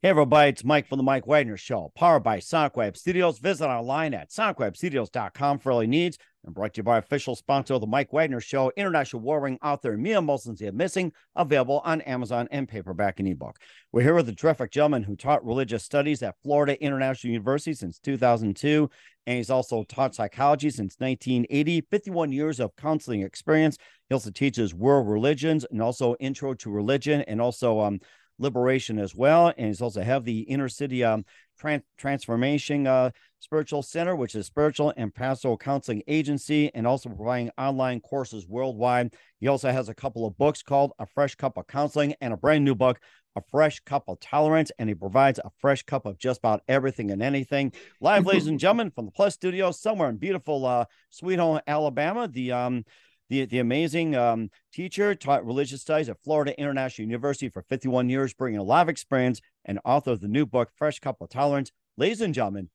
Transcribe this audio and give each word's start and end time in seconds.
Hey, 0.00 0.10
everybody, 0.10 0.50
it's 0.50 0.62
Mike 0.62 0.86
from 0.86 0.98
the 0.98 1.02
Mike 1.02 1.26
Wagner 1.26 1.56
Show, 1.56 1.90
powered 1.96 2.22
by 2.22 2.38
SonicWeb 2.38 2.96
Studios. 2.96 3.40
Visit 3.40 3.66
online 3.66 4.14
at 4.14 4.30
sonicwebstudios.com 4.30 5.58
for 5.58 5.72
all 5.72 5.82
your 5.82 5.88
needs. 5.88 6.18
And 6.44 6.54
brought 6.54 6.74
to 6.74 6.78
you 6.78 6.82
by 6.84 6.98
official 6.98 7.34
sponsor 7.34 7.74
of 7.74 7.80
the 7.80 7.88
Mike 7.88 8.12
Wagner 8.12 8.40
Show, 8.40 8.70
international 8.76 9.22
warring 9.22 9.58
author 9.60 9.96
Mia 9.96 10.20
Molson's 10.20 10.60
The 10.60 10.70
Missing, 10.70 11.12
available 11.34 11.82
on 11.84 12.00
Amazon 12.02 12.46
and 12.52 12.68
paperback 12.68 13.18
and 13.18 13.26
ebook. 13.26 13.58
We're 13.90 14.02
here 14.02 14.14
with 14.14 14.28
a 14.28 14.34
terrific 14.36 14.70
gentleman 14.70 15.02
who 15.02 15.16
taught 15.16 15.44
religious 15.44 15.82
studies 15.82 16.22
at 16.22 16.36
Florida 16.44 16.80
International 16.80 17.32
University 17.32 17.74
since 17.74 17.98
2002, 17.98 18.88
and 19.26 19.36
he's 19.36 19.50
also 19.50 19.82
taught 19.82 20.14
psychology 20.14 20.70
since 20.70 20.94
1980, 21.00 21.88
51 21.90 22.30
years 22.30 22.60
of 22.60 22.76
counseling 22.76 23.22
experience. 23.22 23.76
He 24.08 24.14
also 24.14 24.30
teaches 24.30 24.72
world 24.72 25.08
religions 25.08 25.66
and 25.68 25.82
also 25.82 26.14
intro 26.20 26.54
to 26.54 26.70
religion 26.70 27.22
and 27.22 27.40
also 27.40 27.80
um, 27.80 27.98
liberation 28.38 28.98
as 28.98 29.14
well. 29.14 29.52
And 29.56 29.66
he's 29.66 29.82
also 29.82 30.02
have 30.02 30.24
the 30.24 30.40
inner 30.40 30.68
city 30.68 31.04
um, 31.04 31.24
Trans- 31.58 31.82
transformation 31.96 32.86
uh, 32.86 33.10
spiritual 33.40 33.82
center, 33.82 34.14
which 34.14 34.36
is 34.36 34.46
spiritual 34.46 34.92
and 34.96 35.12
pastoral 35.12 35.56
counseling 35.56 36.02
agency, 36.06 36.72
and 36.72 36.86
also 36.86 37.08
providing 37.08 37.50
online 37.58 38.00
courses 38.00 38.46
worldwide. 38.46 39.12
He 39.40 39.48
also 39.48 39.72
has 39.72 39.88
a 39.88 39.94
couple 39.94 40.24
of 40.24 40.38
books 40.38 40.62
called 40.62 40.92
A 41.00 41.06
Fresh 41.06 41.34
Cup 41.34 41.56
of 41.56 41.66
Counseling 41.66 42.14
and 42.20 42.32
a 42.32 42.36
brand 42.36 42.64
new 42.64 42.76
book, 42.76 43.00
A 43.34 43.42
Fresh 43.50 43.80
Cup 43.80 44.04
of 44.06 44.20
Tolerance. 44.20 44.70
And 44.78 44.88
he 44.88 44.94
provides 44.94 45.40
a 45.40 45.50
fresh 45.58 45.82
cup 45.82 46.06
of 46.06 46.16
just 46.18 46.38
about 46.38 46.62
everything 46.68 47.10
and 47.10 47.22
anything. 47.22 47.72
Live, 48.00 48.24
ladies 48.24 48.46
and 48.46 48.60
gentlemen, 48.60 48.92
from 48.92 49.06
the 49.06 49.12
Plus 49.12 49.34
Studio, 49.34 49.72
somewhere 49.72 50.10
in 50.10 50.16
beautiful 50.16 50.64
uh, 50.64 50.84
Sweet 51.10 51.40
Home, 51.40 51.60
Alabama. 51.66 52.28
The 52.28 52.52
um, 52.52 52.84
the, 53.28 53.44
the 53.44 53.58
amazing 53.58 54.14
um, 54.14 54.50
teacher, 54.72 55.14
taught 55.14 55.46
religious 55.46 55.82
studies 55.82 56.08
at 56.08 56.22
Florida 56.22 56.58
International 56.58 57.06
University 57.06 57.48
for 57.48 57.62
51 57.62 58.08
years, 58.08 58.34
bringing 58.34 58.60
a 58.60 58.64
lot 58.64 58.82
of 58.82 58.88
experience, 58.88 59.40
and 59.64 59.78
author 59.84 60.12
of 60.12 60.20
the 60.20 60.28
new 60.28 60.46
book, 60.46 60.70
Fresh 60.74 61.00
Cup 61.00 61.16
of 61.20 61.28
Tolerance. 61.28 61.70
Ladies 61.96 62.20
and 62.20 62.34
gentlemen, 62.34 62.70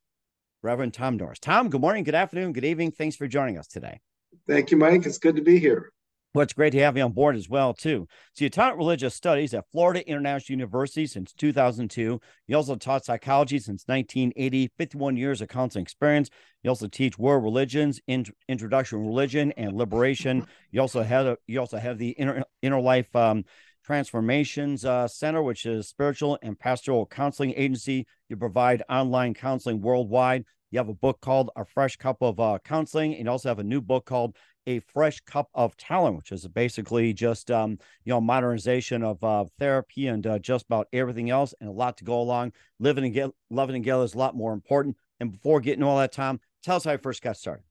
Reverend 0.61 0.93
Tom 0.93 1.17
Norris. 1.17 1.39
Tom, 1.39 1.69
good 1.69 1.81
morning, 1.81 2.03
good 2.03 2.15
afternoon, 2.15 2.53
good 2.53 2.65
evening. 2.65 2.91
Thanks 2.91 3.15
for 3.15 3.27
joining 3.27 3.57
us 3.57 3.67
today. 3.67 3.99
Thank 4.47 4.71
you, 4.71 4.77
Mike. 4.77 5.05
It's 5.05 5.17
good 5.17 5.35
to 5.35 5.41
be 5.41 5.59
here. 5.59 5.91
Well, 6.33 6.41
it's 6.41 6.53
great 6.53 6.71
to 6.71 6.79
have 6.79 6.97
you 6.97 7.03
on 7.03 7.11
board 7.11 7.35
as 7.35 7.47
well, 7.47 7.75
too. 7.75 8.07
So 8.33 8.45
you 8.45 8.49
taught 8.49 8.75
religious 8.75 9.13
studies 9.13 9.53
at 9.53 9.69
Florida 9.71 10.07
International 10.07 10.57
University 10.57 11.05
since 11.05 11.31
2002. 11.31 12.19
You 12.47 12.55
also 12.55 12.75
taught 12.75 13.05
psychology 13.05 13.59
since 13.59 13.83
1980, 13.85 14.71
51 14.75 15.15
years 15.15 15.41
of 15.41 15.49
counseling 15.49 15.83
experience. 15.83 16.31
You 16.63 16.71
also 16.71 16.87
teach 16.87 17.19
world 17.19 17.43
religions, 17.43 18.01
in, 18.07 18.25
introduction 18.49 19.05
religion 19.05 19.51
and 19.57 19.73
liberation. 19.73 20.47
You 20.71 20.81
also 20.81 21.03
have 21.03 21.27
a, 21.27 21.37
you 21.45 21.59
also 21.59 21.77
have 21.77 21.99
the 21.99 22.09
inner 22.09 22.43
inner 22.63 22.81
life 22.81 23.15
um, 23.15 23.43
transformations 23.85 24.85
uh, 24.85 25.07
center, 25.07 25.43
which 25.43 25.67
is 25.67 25.87
spiritual 25.87 26.39
and 26.41 26.57
pastoral 26.57 27.05
counseling 27.05 27.53
agency. 27.55 28.07
You 28.27 28.37
provide 28.37 28.81
online 28.89 29.35
counseling 29.35 29.81
worldwide. 29.81 30.45
You 30.71 30.79
have 30.79 30.89
a 30.89 30.95
book 30.95 31.21
called 31.21 31.51
A 31.55 31.63
Fresh 31.63 31.97
Cup 31.97 32.17
of 32.21 32.39
uh, 32.39 32.57
Counseling, 32.65 33.13
and 33.13 33.25
you 33.25 33.29
also 33.29 33.49
have 33.49 33.59
a 33.59 33.63
new 33.63 33.79
book 33.79 34.05
called 34.05 34.35
a 34.67 34.79
fresh 34.79 35.19
cup 35.21 35.49
of 35.53 35.75
talent, 35.77 36.15
which 36.15 36.31
is 36.31 36.47
basically 36.47 37.13
just 37.13 37.51
um, 37.51 37.79
you 38.03 38.11
know 38.11 38.21
modernization 38.21 39.03
of 39.03 39.23
uh, 39.23 39.45
therapy 39.59 40.07
and 40.07 40.25
uh, 40.25 40.39
just 40.39 40.65
about 40.65 40.87
everything 40.93 41.29
else, 41.29 41.53
and 41.59 41.69
a 41.69 41.73
lot 41.73 41.97
to 41.97 42.03
go 42.03 42.19
along. 42.19 42.53
Living 42.79 43.05
and 43.05 43.13
get 43.13 43.31
loving 43.49 43.81
together 43.81 44.03
is 44.03 44.13
a 44.13 44.17
lot 44.17 44.35
more 44.35 44.53
important. 44.53 44.97
And 45.19 45.31
before 45.31 45.61
getting 45.61 45.83
all 45.83 45.97
that, 45.97 46.11
Tom, 46.11 46.39
tell 46.63 46.77
us 46.77 46.83
how 46.83 46.91
you 46.91 46.97
first 46.97 47.21
got 47.21 47.37
started. 47.37 47.63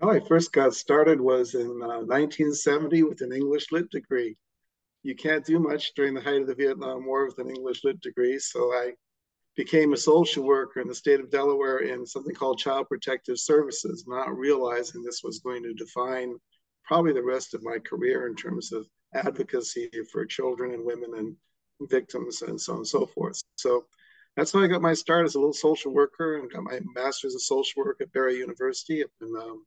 How 0.00 0.10
I 0.10 0.20
first 0.20 0.52
got 0.52 0.74
started 0.74 1.20
was 1.20 1.54
in 1.54 1.66
uh, 1.66 2.02
1970 2.02 3.04
with 3.04 3.20
an 3.20 3.32
English 3.32 3.70
lit 3.70 3.90
degree. 3.90 4.36
You 5.02 5.14
can't 5.14 5.44
do 5.44 5.58
much 5.58 5.92
during 5.94 6.14
the 6.14 6.20
height 6.20 6.40
of 6.40 6.46
the 6.46 6.54
Vietnam 6.54 7.06
War 7.06 7.26
with 7.26 7.38
an 7.38 7.48
English 7.48 7.84
lit 7.84 8.00
degree, 8.00 8.38
so 8.38 8.72
I 8.72 8.94
became 9.56 9.92
a 9.92 9.96
social 9.96 10.42
worker 10.44 10.80
in 10.80 10.88
the 10.88 10.94
state 10.94 11.20
of 11.20 11.30
Delaware 11.30 11.78
in 11.78 12.04
something 12.04 12.34
called 12.34 12.58
Child 12.58 12.88
Protective 12.88 13.38
Services, 13.38 14.04
not 14.06 14.36
realizing 14.36 15.02
this 15.02 15.22
was 15.22 15.38
going 15.38 15.62
to 15.62 15.74
define 15.74 16.34
probably 16.84 17.12
the 17.12 17.22
rest 17.22 17.54
of 17.54 17.62
my 17.62 17.78
career 17.78 18.26
in 18.26 18.34
terms 18.34 18.72
of 18.72 18.86
advocacy 19.14 19.90
for 20.12 20.26
children 20.26 20.72
and 20.72 20.84
women 20.84 21.12
and 21.16 21.36
victims 21.88 22.42
and 22.42 22.60
so 22.60 22.72
on 22.72 22.78
and 22.78 22.86
so 22.86 23.06
forth. 23.06 23.40
So 23.56 23.84
that's 24.36 24.52
how 24.52 24.60
I 24.60 24.66
got 24.66 24.82
my 24.82 24.94
start 24.94 25.24
as 25.24 25.36
a 25.36 25.38
little 25.38 25.52
social 25.52 25.92
worker 25.92 26.38
and 26.38 26.50
got 26.50 26.64
my 26.64 26.80
master's 26.94 27.34
of 27.34 27.42
social 27.42 27.84
work 27.84 28.00
at 28.00 28.12
Barry 28.12 28.36
University 28.36 29.04
up 29.04 29.10
in, 29.20 29.28
um, 29.36 29.64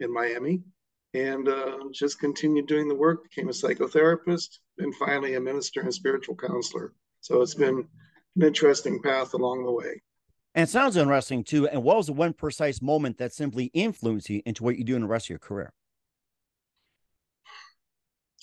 in 0.00 0.12
Miami. 0.12 0.62
And 1.14 1.48
uh, 1.48 1.78
just 1.92 2.20
continued 2.20 2.66
doing 2.66 2.86
the 2.86 2.94
work, 2.94 3.22
became 3.22 3.48
a 3.48 3.52
psychotherapist, 3.52 4.58
and 4.78 4.94
finally 4.96 5.34
a 5.34 5.40
minister 5.40 5.80
and 5.80 5.92
spiritual 5.92 6.36
counselor. 6.36 6.92
So 7.20 7.40
it's 7.40 7.54
been 7.54 7.88
an 8.36 8.42
interesting 8.42 9.00
path 9.02 9.34
along 9.34 9.64
the 9.64 9.72
way. 9.72 10.00
And 10.54 10.68
it 10.68 10.70
sounds 10.70 10.96
interesting 10.96 11.44
too. 11.44 11.68
And 11.68 11.82
what 11.82 11.96
was 11.96 12.06
the 12.06 12.12
one 12.12 12.32
precise 12.32 12.82
moment 12.82 13.18
that 13.18 13.32
simply 13.32 13.66
influenced 13.74 14.30
you 14.30 14.42
into 14.44 14.64
what 14.64 14.76
you 14.76 14.84
do 14.84 14.96
in 14.96 15.02
the 15.02 15.08
rest 15.08 15.26
of 15.26 15.30
your 15.30 15.38
career? 15.38 15.72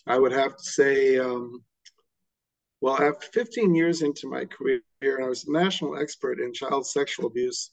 I 0.08 0.20
would 0.20 0.32
have 0.32 0.56
to 0.56 0.64
say, 0.64 1.18
um, 1.18 1.64
well, 2.80 3.02
after 3.02 3.28
15 3.34 3.74
years 3.74 4.02
into 4.02 4.30
my 4.30 4.46
career, 4.46 4.82
and 5.02 5.26
I 5.26 5.28
was 5.28 5.48
a 5.48 5.52
national 5.52 5.98
expert 5.98 6.40
in 6.40 6.54
child 6.54 6.86
sexual 6.86 7.28
abuse, 7.28 7.72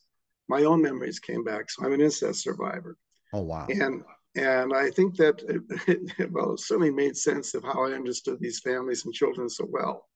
my 0.49 0.65
own 0.65 0.81
memories 0.81 1.19
came 1.19 1.45
back. 1.45 1.71
So 1.71 1.85
I'm 1.85 1.93
an 1.93 2.01
incest 2.01 2.43
survivor. 2.43 2.97
Oh, 3.33 3.43
wow. 3.43 3.67
And 3.69 4.03
and 4.35 4.73
I 4.73 4.91
think 4.91 5.17
that 5.17 5.43
it, 5.43 6.09
it, 6.19 6.31
well, 6.33 6.55
it 6.55 6.61
certainly 6.61 6.91
made 6.91 7.17
sense 7.17 7.55
of 7.55 7.63
how 7.63 7.85
I 7.85 7.93
understood 7.93 8.39
these 8.41 8.61
families 8.61 9.05
and 9.05 9.13
children 9.13 9.49
so 9.49 9.67
well. 9.69 10.09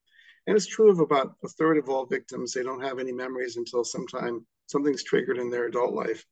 And 0.47 0.57
it's 0.57 0.67
true 0.67 0.91
of 0.91 1.01
about 1.01 1.35
a 1.45 1.49
third 1.49 1.77
of 1.77 1.89
all 1.89 2.07
victims. 2.07 2.53
They 2.53 2.63
don't 2.63 2.83
have 2.83 2.99
any 2.99 3.13
memories 3.13 3.57
until 3.57 3.85
sometime 3.85 4.47
something's 4.67 5.03
triggered 5.03 5.39
in 5.39 5.51
their 5.51 5.67
adult 5.67 5.95
life. 5.95 6.25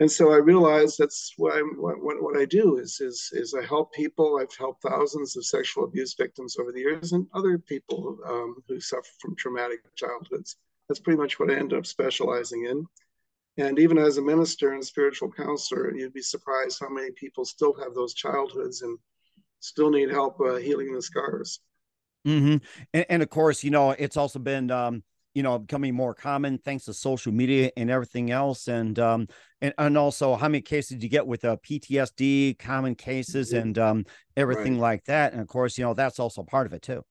And 0.00 0.10
so 0.10 0.32
I 0.32 0.36
realized 0.36 0.96
that's 0.98 1.34
what, 1.38 1.56
I, 1.56 1.60
what, 1.60 2.22
what 2.22 2.36
I 2.36 2.44
do 2.44 2.78
is, 2.78 3.00
is, 3.00 3.30
is 3.32 3.54
I 3.54 3.64
help 3.64 3.92
people. 3.92 4.38
I've 4.40 4.56
helped 4.56 4.82
thousands 4.82 5.36
of 5.36 5.44
sexual 5.44 5.84
abuse 5.84 6.14
victims 6.14 6.56
over 6.58 6.70
the 6.70 6.80
years 6.80 7.12
and 7.12 7.26
other 7.34 7.58
people 7.58 8.16
um, 8.24 8.56
who 8.68 8.78
suffer 8.80 9.08
from 9.20 9.34
traumatic 9.34 9.80
childhoods. 9.96 10.56
That's 10.88 11.00
pretty 11.00 11.18
much 11.18 11.38
what 11.38 11.50
I 11.50 11.56
end 11.56 11.72
up 11.72 11.84
specializing 11.84 12.66
in. 12.66 12.86
And 13.58 13.80
even 13.80 13.98
as 13.98 14.18
a 14.18 14.22
minister 14.22 14.72
and 14.72 14.84
spiritual 14.84 15.32
counselor, 15.32 15.92
you'd 15.92 16.14
be 16.14 16.22
surprised 16.22 16.78
how 16.80 16.88
many 16.88 17.10
people 17.10 17.44
still 17.44 17.74
have 17.74 17.92
those 17.94 18.14
childhoods 18.14 18.82
and 18.82 18.96
still 19.58 19.90
need 19.90 20.10
help 20.10 20.40
uh, 20.40 20.56
healing 20.56 20.94
the 20.94 21.02
scars. 21.02 21.58
Mm-hmm. 22.28 22.56
And, 22.94 23.06
and, 23.08 23.22
of 23.22 23.30
course, 23.30 23.64
you 23.64 23.70
know, 23.70 23.90
it's 23.90 24.16
also 24.16 24.38
been, 24.38 24.70
um, 24.70 25.02
you 25.34 25.42
know, 25.42 25.58
becoming 25.58 25.94
more 25.94 26.14
common 26.14 26.58
thanks 26.58 26.84
to 26.84 26.94
social 26.94 27.32
media 27.32 27.70
and 27.76 27.90
everything 27.90 28.30
else. 28.30 28.68
And, 28.68 28.98
um, 28.98 29.28
and, 29.60 29.72
and 29.78 29.96
also 29.96 30.36
how 30.36 30.48
many 30.48 30.60
cases 30.60 30.98
do 30.98 31.06
you 31.06 31.10
get 31.10 31.26
with 31.26 31.44
uh, 31.44 31.56
PTSD, 31.56 32.58
common 32.58 32.94
cases 32.94 33.52
mm-hmm. 33.52 33.60
and 33.60 33.78
um, 33.78 34.06
everything 34.36 34.74
right. 34.74 34.82
like 34.82 35.04
that. 35.04 35.32
And 35.32 35.40
of 35.40 35.48
course, 35.48 35.78
you 35.78 35.84
know, 35.84 35.94
that's 35.94 36.18
also 36.18 36.42
part 36.42 36.66
of 36.66 36.72
it 36.72 36.82
too. 36.82 37.02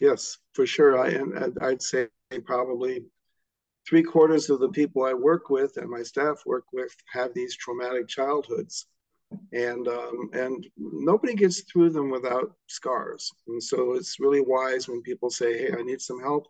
Yes, 0.00 0.38
for 0.52 0.66
sure. 0.66 0.98
I, 0.98 1.08
and 1.08 1.56
I'd 1.60 1.82
say 1.82 2.08
probably 2.44 3.04
three 3.88 4.02
quarters 4.02 4.50
of 4.50 4.60
the 4.60 4.70
people 4.70 5.04
I 5.04 5.14
work 5.14 5.50
with 5.50 5.76
and 5.76 5.88
my 5.88 6.02
staff 6.02 6.42
work 6.46 6.64
with 6.72 6.94
have 7.12 7.32
these 7.34 7.56
traumatic 7.56 8.08
childhoods 8.08 8.86
and 9.52 9.88
um, 9.88 10.30
and 10.32 10.66
nobody 10.76 11.34
gets 11.34 11.62
through 11.62 11.90
them 11.90 12.10
without 12.10 12.52
scars. 12.66 13.30
And 13.46 13.62
so 13.62 13.94
it's 13.94 14.20
really 14.20 14.40
wise 14.40 14.88
when 14.88 15.02
people 15.02 15.30
say, 15.30 15.58
"Hey, 15.58 15.72
I 15.72 15.82
need 15.82 16.00
some 16.00 16.20
help. 16.20 16.46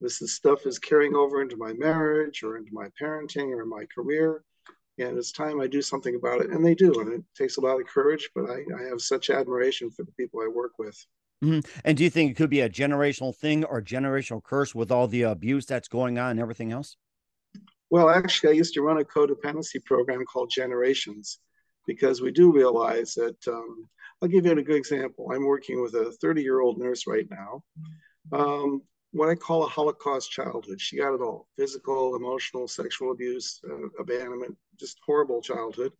This 0.00 0.20
is 0.22 0.34
stuff 0.34 0.66
is 0.66 0.78
carrying 0.78 1.14
over 1.14 1.42
into 1.42 1.56
my 1.56 1.72
marriage 1.72 2.42
or 2.42 2.56
into 2.56 2.72
my 2.72 2.88
parenting 3.00 3.50
or 3.50 3.64
my 3.64 3.84
career, 3.94 4.44
and 4.98 5.16
it's 5.16 5.32
time 5.32 5.60
I 5.60 5.66
do 5.66 5.82
something 5.82 6.14
about 6.14 6.40
it." 6.40 6.50
And 6.50 6.64
they 6.64 6.74
do, 6.74 7.00
and 7.00 7.12
it 7.12 7.24
takes 7.36 7.56
a 7.56 7.60
lot 7.62 7.80
of 7.80 7.86
courage. 7.86 8.28
But 8.34 8.50
I, 8.50 8.64
I 8.78 8.82
have 8.88 9.00
such 9.00 9.30
admiration 9.30 9.90
for 9.90 10.04
the 10.04 10.12
people 10.12 10.40
I 10.40 10.48
work 10.48 10.72
with. 10.78 10.96
Mm-hmm. 11.44 11.68
And 11.84 11.96
do 11.98 12.04
you 12.04 12.10
think 12.10 12.30
it 12.30 12.34
could 12.34 12.50
be 12.50 12.60
a 12.60 12.70
generational 12.70 13.34
thing 13.34 13.64
or 13.64 13.82
generational 13.82 14.42
curse 14.42 14.74
with 14.74 14.90
all 14.90 15.06
the 15.06 15.22
abuse 15.22 15.66
that's 15.66 15.88
going 15.88 16.18
on 16.18 16.32
and 16.32 16.40
everything 16.40 16.72
else? 16.72 16.96
Well, 17.90 18.08
actually, 18.08 18.50
I 18.50 18.52
used 18.54 18.74
to 18.74 18.82
run 18.82 18.98
a 18.98 19.04
codependency 19.04 19.84
program 19.84 20.24
called 20.24 20.50
Generations 20.50 21.38
because 21.86 22.20
we 22.20 22.30
do 22.30 22.52
realize 22.52 23.14
that. 23.14 23.36
Um, 23.48 23.88
I'll 24.22 24.28
give 24.28 24.46
you 24.46 24.52
a 24.52 24.62
good 24.62 24.76
example. 24.76 25.30
I'm 25.30 25.44
working 25.44 25.82
with 25.82 25.94
a 25.94 26.10
30 26.22 26.42
year 26.42 26.60
old 26.60 26.78
nurse 26.78 27.06
right 27.06 27.28
now. 27.30 27.62
Um, 28.32 28.82
what 29.12 29.28
I 29.28 29.34
call 29.34 29.64
a 29.64 29.68
Holocaust 29.68 30.30
childhood. 30.30 30.80
She 30.80 30.98
got 30.98 31.14
it 31.14 31.20
all 31.20 31.48
physical, 31.56 32.16
emotional, 32.16 32.68
sexual 32.68 33.12
abuse, 33.12 33.60
uh, 33.68 33.88
abandonment, 33.98 34.56
just 34.78 34.98
horrible 35.04 35.40
childhood. 35.40 35.92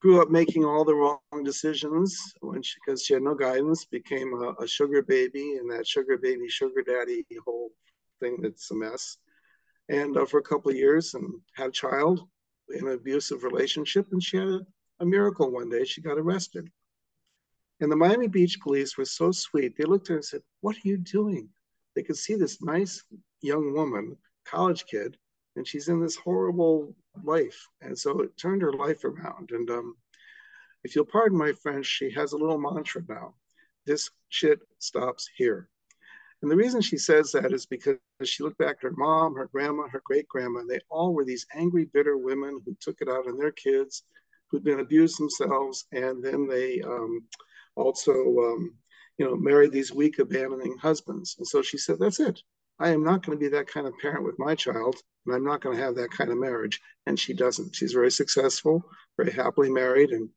Grew 0.00 0.20
up 0.20 0.30
making 0.30 0.64
all 0.64 0.84
the 0.84 0.94
wrong 0.94 1.44
decisions 1.44 2.34
when 2.40 2.62
she, 2.62 2.74
because 2.84 3.02
she 3.02 3.14
had 3.14 3.22
no 3.22 3.34
guidance, 3.34 3.84
became 3.84 4.32
a, 4.34 4.62
a 4.62 4.68
sugar 4.68 5.02
baby, 5.02 5.56
and 5.56 5.70
that 5.70 5.86
sugar 5.86 6.18
baby, 6.18 6.48
sugar 6.48 6.82
daddy 6.82 7.24
whole 7.44 7.70
thing 8.20 8.38
that's 8.42 8.70
a 8.70 8.74
mess. 8.74 9.16
And 9.88 10.16
uh, 10.16 10.26
for 10.26 10.38
a 10.38 10.42
couple 10.42 10.70
of 10.70 10.76
years, 10.76 11.14
and 11.14 11.26
had 11.54 11.68
a 11.68 11.72
child 11.72 12.28
in 12.74 12.86
an 12.86 12.94
abusive 12.94 13.44
relationship, 13.44 14.06
and 14.12 14.22
she 14.22 14.36
had 14.36 14.48
a 14.48 14.60
a 15.00 15.06
miracle 15.06 15.50
one 15.50 15.70
day. 15.70 15.84
She 15.84 16.00
got 16.00 16.18
arrested. 16.18 16.70
And 17.80 17.90
the 17.90 17.96
Miami 17.96 18.28
Beach 18.28 18.60
police 18.60 18.96
were 18.96 19.04
so 19.04 19.32
sweet. 19.32 19.76
They 19.76 19.84
looked 19.84 20.06
at 20.06 20.10
her 20.10 20.16
and 20.16 20.24
said, 20.24 20.42
What 20.60 20.76
are 20.76 20.88
you 20.88 20.96
doing? 20.96 21.48
they 21.94 22.02
could 22.02 22.16
see 22.16 22.34
this 22.34 22.62
nice 22.62 23.02
young 23.40 23.72
woman, 23.72 24.16
college 24.44 24.84
kid, 24.86 25.16
and 25.56 25.66
she's 25.66 25.88
in 25.88 26.00
this 26.00 26.16
horrible 26.16 26.94
life. 27.22 27.68
And 27.80 27.96
so 27.96 28.20
it 28.20 28.36
turned 28.36 28.62
her 28.62 28.72
life 28.72 29.04
around. 29.04 29.50
And 29.52 29.70
um, 29.70 29.96
if 30.82 30.94
you'll 30.94 31.04
pardon 31.04 31.38
my 31.38 31.52
French, 31.52 31.86
she 31.86 32.10
has 32.10 32.32
a 32.32 32.36
little 32.36 32.58
mantra 32.58 33.02
now. 33.08 33.34
This 33.86 34.10
shit 34.28 34.60
stops 34.78 35.28
here. 35.36 35.68
And 36.42 36.50
the 36.50 36.56
reason 36.56 36.80
she 36.80 36.98
says 36.98 37.32
that 37.32 37.52
is 37.52 37.64
because 37.64 37.96
she 38.24 38.42
looked 38.42 38.58
back 38.58 38.76
at 38.76 38.82
her 38.82 38.94
mom, 38.96 39.34
her 39.34 39.48
grandma, 39.52 39.88
her 39.88 40.02
great 40.04 40.28
grandma, 40.28 40.60
and 40.60 40.68
they 40.68 40.80
all 40.90 41.14
were 41.14 41.24
these 41.24 41.46
angry, 41.54 41.86
bitter 41.86 42.18
women 42.18 42.60
who 42.64 42.76
took 42.80 43.00
it 43.00 43.08
out 43.08 43.28
on 43.28 43.38
their 43.38 43.52
kids, 43.52 44.02
who'd 44.54 44.64
been 44.64 44.80
abused 44.80 45.18
themselves, 45.18 45.86
and 45.90 46.22
then 46.22 46.46
they 46.46 46.80
um, 46.82 47.24
also, 47.74 48.12
um, 48.12 48.72
you 49.18 49.26
know, 49.26 49.34
married 49.34 49.72
these 49.72 49.92
weak, 49.92 50.20
abandoning 50.20 50.76
husbands. 50.80 51.34
And 51.38 51.46
so 51.46 51.60
she 51.60 51.76
said, 51.76 51.98
"That's 51.98 52.20
it. 52.20 52.40
I 52.78 52.90
am 52.90 53.02
not 53.02 53.26
going 53.26 53.36
to 53.36 53.44
be 53.44 53.48
that 53.50 53.66
kind 53.66 53.88
of 53.88 53.98
parent 54.00 54.24
with 54.24 54.38
my 54.38 54.54
child, 54.54 54.96
and 55.26 55.34
I'm 55.34 55.44
not 55.44 55.60
going 55.60 55.76
to 55.76 55.82
have 55.82 55.96
that 55.96 56.12
kind 56.12 56.30
of 56.30 56.38
marriage." 56.38 56.80
And 57.06 57.18
she 57.18 57.32
doesn't. 57.32 57.74
She's 57.74 57.92
very 57.92 58.12
successful, 58.12 58.84
very 59.16 59.32
happily 59.32 59.70
married, 59.70 60.10
and 60.10 60.28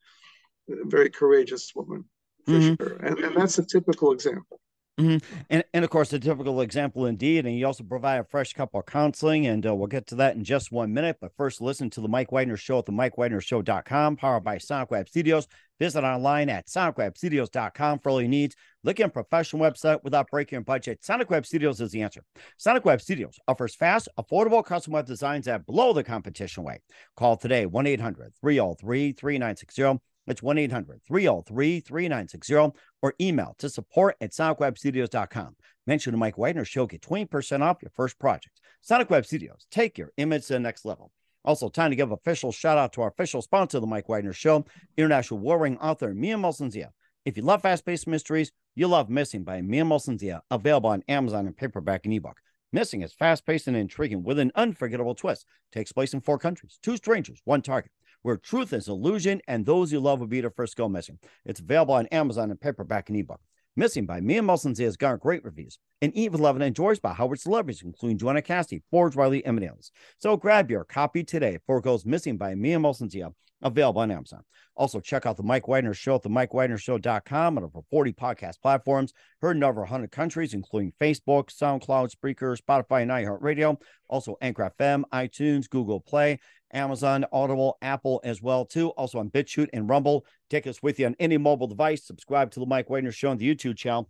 a 0.71 0.87
very 0.87 1.11
courageous 1.11 1.73
woman 1.75 2.05
for 2.45 2.51
mm-hmm. 2.53 2.83
sure. 2.83 2.97
And, 2.97 3.19
and 3.19 3.35
that's 3.35 3.59
a 3.59 3.65
typical 3.65 4.13
example. 4.13 4.59
Mm-hmm. 4.99 5.17
And, 5.51 5.63
and 5.75 5.85
of 5.85 5.91
course, 5.91 6.11
a 6.11 6.19
typical 6.19 6.61
example 6.61 7.05
indeed. 7.05 7.45
And 7.45 7.55
you 7.55 7.67
also 7.67 7.83
provide 7.83 8.19
a 8.19 8.23
fresh 8.23 8.53
cup 8.53 8.73
of 8.73 8.87
counseling, 8.87 9.45
and 9.45 9.65
uh, 9.65 9.75
we'll 9.75 9.87
get 9.87 10.07
to 10.07 10.15
that 10.15 10.35
in 10.35 10.43
just 10.43 10.71
one 10.71 10.91
minute. 10.93 11.17
But 11.21 11.35
first, 11.37 11.61
listen 11.61 11.89
to 11.91 12.01
the 12.01 12.07
Mike 12.07 12.31
Wagner 12.31 12.57
Show 12.57 12.79
at 12.79 12.87
the 12.87 12.91
MikeWagnerShow.com, 12.91 14.17
powered 14.17 14.43
by 14.43 14.57
Sonic 14.57 14.89
Web 14.89 15.07
Studios. 15.07 15.47
Visit 15.79 16.03
online 16.03 16.49
at 16.49 16.65
SonicWebStudios.com 16.65 17.99
for 17.99 18.09
all 18.09 18.21
your 18.21 18.29
needs. 18.29 18.55
Look 18.83 18.99
at 18.99 19.05
a 19.05 19.09
professional 19.09 19.61
website 19.61 20.03
without 20.03 20.31
breaking 20.31 20.57
your 20.57 20.63
budget. 20.63 21.05
Sonic 21.05 21.29
Web 21.29 21.45
Studios 21.45 21.79
is 21.79 21.91
the 21.91 22.01
answer. 22.01 22.23
Sonic 22.57 22.83
Web 22.83 22.99
Studios 22.99 23.37
offers 23.47 23.75
fast, 23.75 24.09
affordable 24.17 24.65
custom 24.65 24.93
web 24.93 25.05
designs 25.05 25.47
at 25.47 25.67
below 25.67 25.93
the 25.93 26.03
competition 26.03 26.63
way. 26.63 26.81
Call 27.15 27.37
today 27.37 27.67
1 27.67 27.85
800 27.85 28.33
303 28.41 29.11
3960 29.11 29.99
it's 30.27 30.43
1 30.43 30.57
800 30.57 31.01
303 31.07 31.79
3960 31.79 32.79
or 33.01 33.13
email 33.19 33.55
to 33.57 33.69
support 33.69 34.15
at 34.21 34.31
sonicwebstudios.com. 34.31 35.55
Mention 35.85 36.11
the 36.11 36.17
Mike 36.17 36.37
Wagner 36.37 36.65
Show, 36.65 36.85
get 36.85 37.01
20% 37.01 37.61
off 37.61 37.81
your 37.81 37.91
first 37.95 38.19
project. 38.19 38.59
Sonic 38.81 39.09
Web 39.09 39.25
Studios, 39.25 39.67
take 39.71 39.97
your 39.97 40.11
image 40.17 40.47
to 40.47 40.53
the 40.53 40.59
next 40.59 40.85
level. 40.85 41.11
Also, 41.45 41.69
time 41.69 41.91
to 41.91 41.95
give 41.95 42.11
official 42.11 42.51
shout 42.51 42.77
out 42.77 42.91
to 42.93 43.01
our 43.01 43.07
official 43.07 43.41
sponsor 43.41 43.77
of 43.77 43.81
the 43.81 43.87
Mike 43.87 44.09
Wagner 44.09 44.33
Show, 44.33 44.65
international 44.97 45.39
warring 45.39 45.77
author 45.77 46.13
Mia 46.13 46.35
Molson-Zia. 46.35 46.91
If 47.23 47.37
you 47.37 47.43
love 47.43 47.61
fast 47.61 47.85
paced 47.85 48.07
mysteries, 48.07 48.51
you 48.75 48.87
love 48.87 49.09
Missing 49.09 49.43
by 49.43 49.61
Mia 49.61 49.83
Molson-Zia, 49.83 50.41
available 50.51 50.89
on 50.89 51.03
Amazon 51.07 51.47
in 51.47 51.53
paperback 51.53 52.05
and 52.05 52.13
ebook. 52.13 52.39
Missing 52.73 53.01
is 53.01 53.13
fast 53.13 53.45
paced 53.45 53.67
and 53.67 53.77
intriguing 53.77 54.23
with 54.23 54.39
an 54.39 54.51
unforgettable 54.55 55.15
twist. 55.15 55.45
Takes 55.71 55.93
place 55.93 56.13
in 56.13 56.19
four 56.19 56.37
countries, 56.37 56.79
two 56.83 56.97
strangers, 56.97 57.41
one 57.45 57.61
target 57.61 57.91
where 58.21 58.37
truth 58.37 58.73
is 58.73 58.87
illusion 58.87 59.41
and 59.47 59.65
those 59.65 59.91
you 59.91 59.99
love 59.99 60.19
will 60.19 60.27
be 60.27 60.41
the 60.41 60.49
first 60.49 60.75
to 60.75 60.81
go 60.81 60.89
missing. 60.89 61.19
It's 61.45 61.59
available 61.59 61.95
on 61.95 62.07
Amazon 62.07 62.51
in 62.51 62.57
paperback 62.57 63.09
and 63.09 63.17
ebook. 63.17 63.41
Missing 63.75 64.07
by 64.07 64.21
Mia 64.21 64.41
Molson 64.41 64.75
has 64.79 64.97
garnered 64.97 65.19
great 65.19 65.43
reviews 65.43 65.77
and 66.01 66.11
even 66.15 66.41
loved 66.41 66.57
and 66.57 66.63
enjoyed 66.63 66.99
by 67.01 67.13
Howard 67.13 67.39
celebrities, 67.39 67.83
including 67.83 68.17
Joanna 68.17 68.41
Cassidy, 68.41 68.81
Forbes 68.89 69.15
Riley, 69.15 69.45
and 69.45 69.63
else. 69.63 69.91
So 70.17 70.35
grab 70.35 70.71
your 70.71 70.83
copy 70.83 71.23
today 71.23 71.59
for 71.67 71.79
goes 71.79 72.03
missing 72.03 72.37
by 72.37 72.55
Mia 72.55 72.79
Molson 72.79 73.33
available 73.61 74.01
on 74.01 74.11
Amazon. 74.11 74.43
Also, 74.75 74.99
check 74.99 75.25
out 75.25 75.37
the 75.37 75.43
Mike 75.43 75.67
Wagner 75.67 75.93
Show 75.95 76.15
at 76.15 76.21
the 76.21 76.29
MikeWagnerShow.com 76.29 77.57
and 77.57 77.65
over 77.65 77.81
40 77.89 78.13
podcast 78.13 78.61
platforms, 78.61 79.11
heard 79.41 79.57
in 79.57 79.63
over 79.63 79.81
100 79.81 80.11
countries, 80.11 80.53
including 80.53 80.93
Facebook, 81.01 81.49
SoundCloud, 81.49 82.13
Spreaker, 82.15 82.55
Spotify, 82.55 83.01
and 83.01 83.09
iHeartRadio. 83.09 83.81
Also, 84.07 84.37
Anchor 84.39 84.71
FM, 84.79 85.03
iTunes, 85.11 85.67
Google 85.67 85.99
Play, 85.99 86.39
Amazon, 86.73 87.25
Audible, 87.31 87.77
Apple 87.81 88.21
as 88.23 88.41
well 88.41 88.65
too. 88.65 88.89
Also 88.91 89.19
on 89.19 89.29
BitChute 89.29 89.69
and 89.73 89.89
Rumble. 89.89 90.25
Take 90.49 90.67
us 90.67 90.81
with 90.81 90.99
you 90.99 91.05
on 91.05 91.15
any 91.19 91.37
mobile 91.37 91.67
device. 91.67 92.05
Subscribe 92.05 92.51
to 92.51 92.59
the 92.59 92.65
Mike 92.65 92.89
Wagner 92.89 93.11
Show 93.11 93.29
on 93.29 93.37
the 93.37 93.53
YouTube 93.55 93.77
channel. 93.77 94.09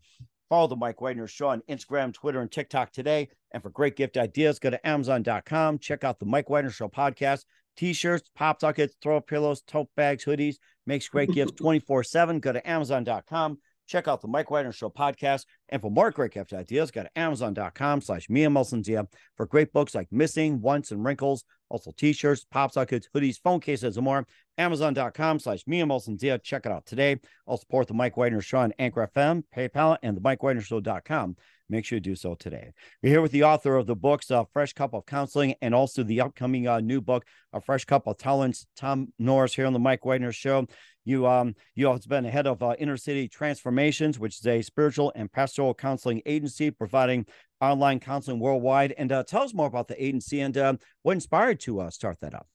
Follow 0.50 0.68
the 0.68 0.76
Mike 0.76 1.02
Wagner 1.02 1.28
Show 1.28 1.50
on 1.50 1.62
Instagram, 1.70 2.14
Twitter, 2.14 2.40
and 2.40 2.52
TikTok 2.52 2.92
today. 2.92 3.30
And 3.52 3.62
for 3.62 3.70
great 3.70 3.96
gift 3.96 4.18
ideas, 4.18 4.60
go 4.60 4.70
to 4.70 4.88
Amazon.com. 4.88 5.80
Check 5.80 6.04
out 6.04 6.20
the 6.20 6.26
Mike 6.26 6.50
Wagner 6.50 6.72
Show 6.72 6.88
podcast. 6.88 7.44
T-shirts, 7.76 8.30
pop 8.36 8.60
sockets, 8.62 8.96
throw 9.02 9.22
pillows, 9.22 9.62
tote 9.62 9.90
bags, 9.96 10.26
hoodies. 10.26 10.56
Makes 10.86 11.10
great 11.10 11.32
gifts 11.32 11.52
24-7. 11.62 12.42
Go 12.42 12.54
to 12.54 12.68
Amazon.com. 12.70 13.60
Check 13.88 14.08
out 14.08 14.22
the 14.22 14.28
Mike 14.28 14.52
Wagner 14.52 14.72
Show 14.72 14.90
podcast. 14.90 15.46
And 15.70 15.82
for 15.82 15.90
more 15.90 16.12
great 16.12 16.32
gift 16.32 16.54
ideas, 16.54 16.92
go 16.92 17.04
to 17.04 17.18
Amazon.com 17.18 18.02
slash 18.02 18.30
Mia 18.30 18.50
Molson 18.50 19.08
for 19.36 19.46
great 19.46 19.74
books 19.74 19.96
like 19.96 20.08
Missing, 20.12 20.62
Once, 20.62 20.92
and 20.92 21.04
Wrinkles. 21.04 21.44
Also 21.70 21.92
t-shirts, 21.92 22.46
pop 22.50 22.72
sockets, 22.72 23.10
hoodies, 23.14 23.40
phone 23.44 23.60
cases, 23.60 23.98
and 23.98 24.04
more. 24.04 24.26
Amazon.com 24.58 25.40
slash 25.40 25.64
Mia 25.68 25.86
Molson 25.86 26.18
Check 26.44 26.66
it 26.66 26.72
out 26.72 26.86
today. 26.86 27.20
I'll 27.48 27.58
support 27.58 27.88
the 27.88 27.94
Mike 27.94 28.18
Wagner 28.18 28.42
Show 28.42 28.60
on 28.60 28.74
Anchor 28.80 29.10
FM, 29.16 29.44
PayPal, 29.56 29.98
and 30.04 30.16
the 30.16 30.22
Mike 30.22 30.40
Show.com. 30.62 31.36
Make 31.70 31.84
sure 31.84 31.98
you 31.98 32.02
do 32.02 32.16
so 32.16 32.36
today. 32.36 32.72
We're 33.04 33.10
here 33.10 33.22
with 33.22 33.34
the 33.34 33.44
author 33.44 33.76
of 33.76 33.88
the 33.88 33.96
books, 33.96 34.32
uh, 34.32 34.46
Fresh 34.54 34.74
Cup 34.74 34.94
of 34.94 35.06
Counseling, 35.06 35.56
and 35.62 35.76
also 35.76 36.02
the 36.02 36.22
upcoming 36.22 36.66
uh, 36.66 36.80
new 36.80 37.02
book, 37.02 37.26
A 37.52 37.60
Fresh 37.60 37.86
Cup 37.86 38.08
of 38.08 38.18
Talents, 38.18 38.66
Tom 38.78 39.12
Norris 39.20 39.54
here 39.54 39.66
on 39.66 39.74
the 39.74 39.80
Mike 39.80 40.06
Wagner 40.06 40.32
Show. 40.32 40.66
You 41.08 41.26
um 41.26 41.56
you 41.74 41.88
have 41.88 42.06
been 42.08 42.26
head 42.26 42.48
of 42.48 42.62
uh, 42.62 42.76
Inner 42.78 42.98
City 42.98 43.30
Transformations, 43.30 44.20
which 44.20 44.40
is 44.40 44.46
a 44.46 44.62
spiritual 44.62 45.14
and 45.16 45.32
pastoral 45.32 45.74
counseling 45.74 46.22
agency 46.26 46.70
providing 46.70 47.26
online 47.62 48.02
counseling 48.02 48.40
worldwide. 48.40 48.94
And 48.98 49.14
uh, 49.14 49.24
tell 49.24 49.44
us 49.44 49.54
more 49.54 49.68
about 49.68 49.88
the 49.88 50.04
agency 50.04 50.42
and 50.42 50.58
uh, 50.58 50.74
what 51.04 51.14
inspired 51.14 51.62
to 51.62 51.80
uh, 51.80 51.90
start 51.92 52.20
that 52.20 52.36
up. 52.36 52.48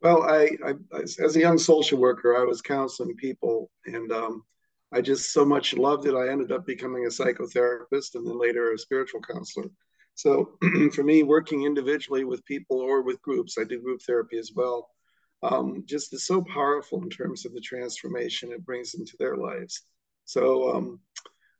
Well, 0.00 0.22
I, 0.22 0.48
I, 0.66 0.72
as 1.22 1.36
a 1.36 1.40
young 1.40 1.58
social 1.58 1.98
worker, 1.98 2.36
I 2.36 2.42
was 2.42 2.62
counseling 2.62 3.14
people, 3.16 3.70
and 3.84 4.10
um, 4.10 4.42
I 4.90 5.02
just 5.02 5.32
so 5.32 5.44
much 5.44 5.74
loved 5.74 6.06
it. 6.06 6.14
I 6.14 6.30
ended 6.30 6.52
up 6.52 6.66
becoming 6.66 7.04
a 7.04 7.08
psychotherapist, 7.08 8.14
and 8.14 8.26
then 8.26 8.40
later 8.40 8.72
a 8.72 8.78
spiritual 8.78 9.20
counselor. 9.20 9.66
So, 10.14 10.58
for 10.94 11.04
me, 11.04 11.22
working 11.22 11.64
individually 11.64 12.24
with 12.24 12.44
people 12.46 12.80
or 12.80 13.02
with 13.02 13.20
groups, 13.20 13.58
I 13.58 13.64
do 13.64 13.80
group 13.80 14.00
therapy 14.00 14.38
as 14.38 14.52
well. 14.56 14.88
Um, 15.42 15.82
just 15.86 16.12
is 16.14 16.26
so 16.26 16.42
powerful 16.42 17.02
in 17.02 17.10
terms 17.10 17.44
of 17.44 17.52
the 17.52 17.60
transformation 17.60 18.52
it 18.52 18.64
brings 18.64 18.94
into 18.94 19.16
their 19.18 19.36
lives. 19.36 19.82
So, 20.24 20.76
um, 20.76 21.00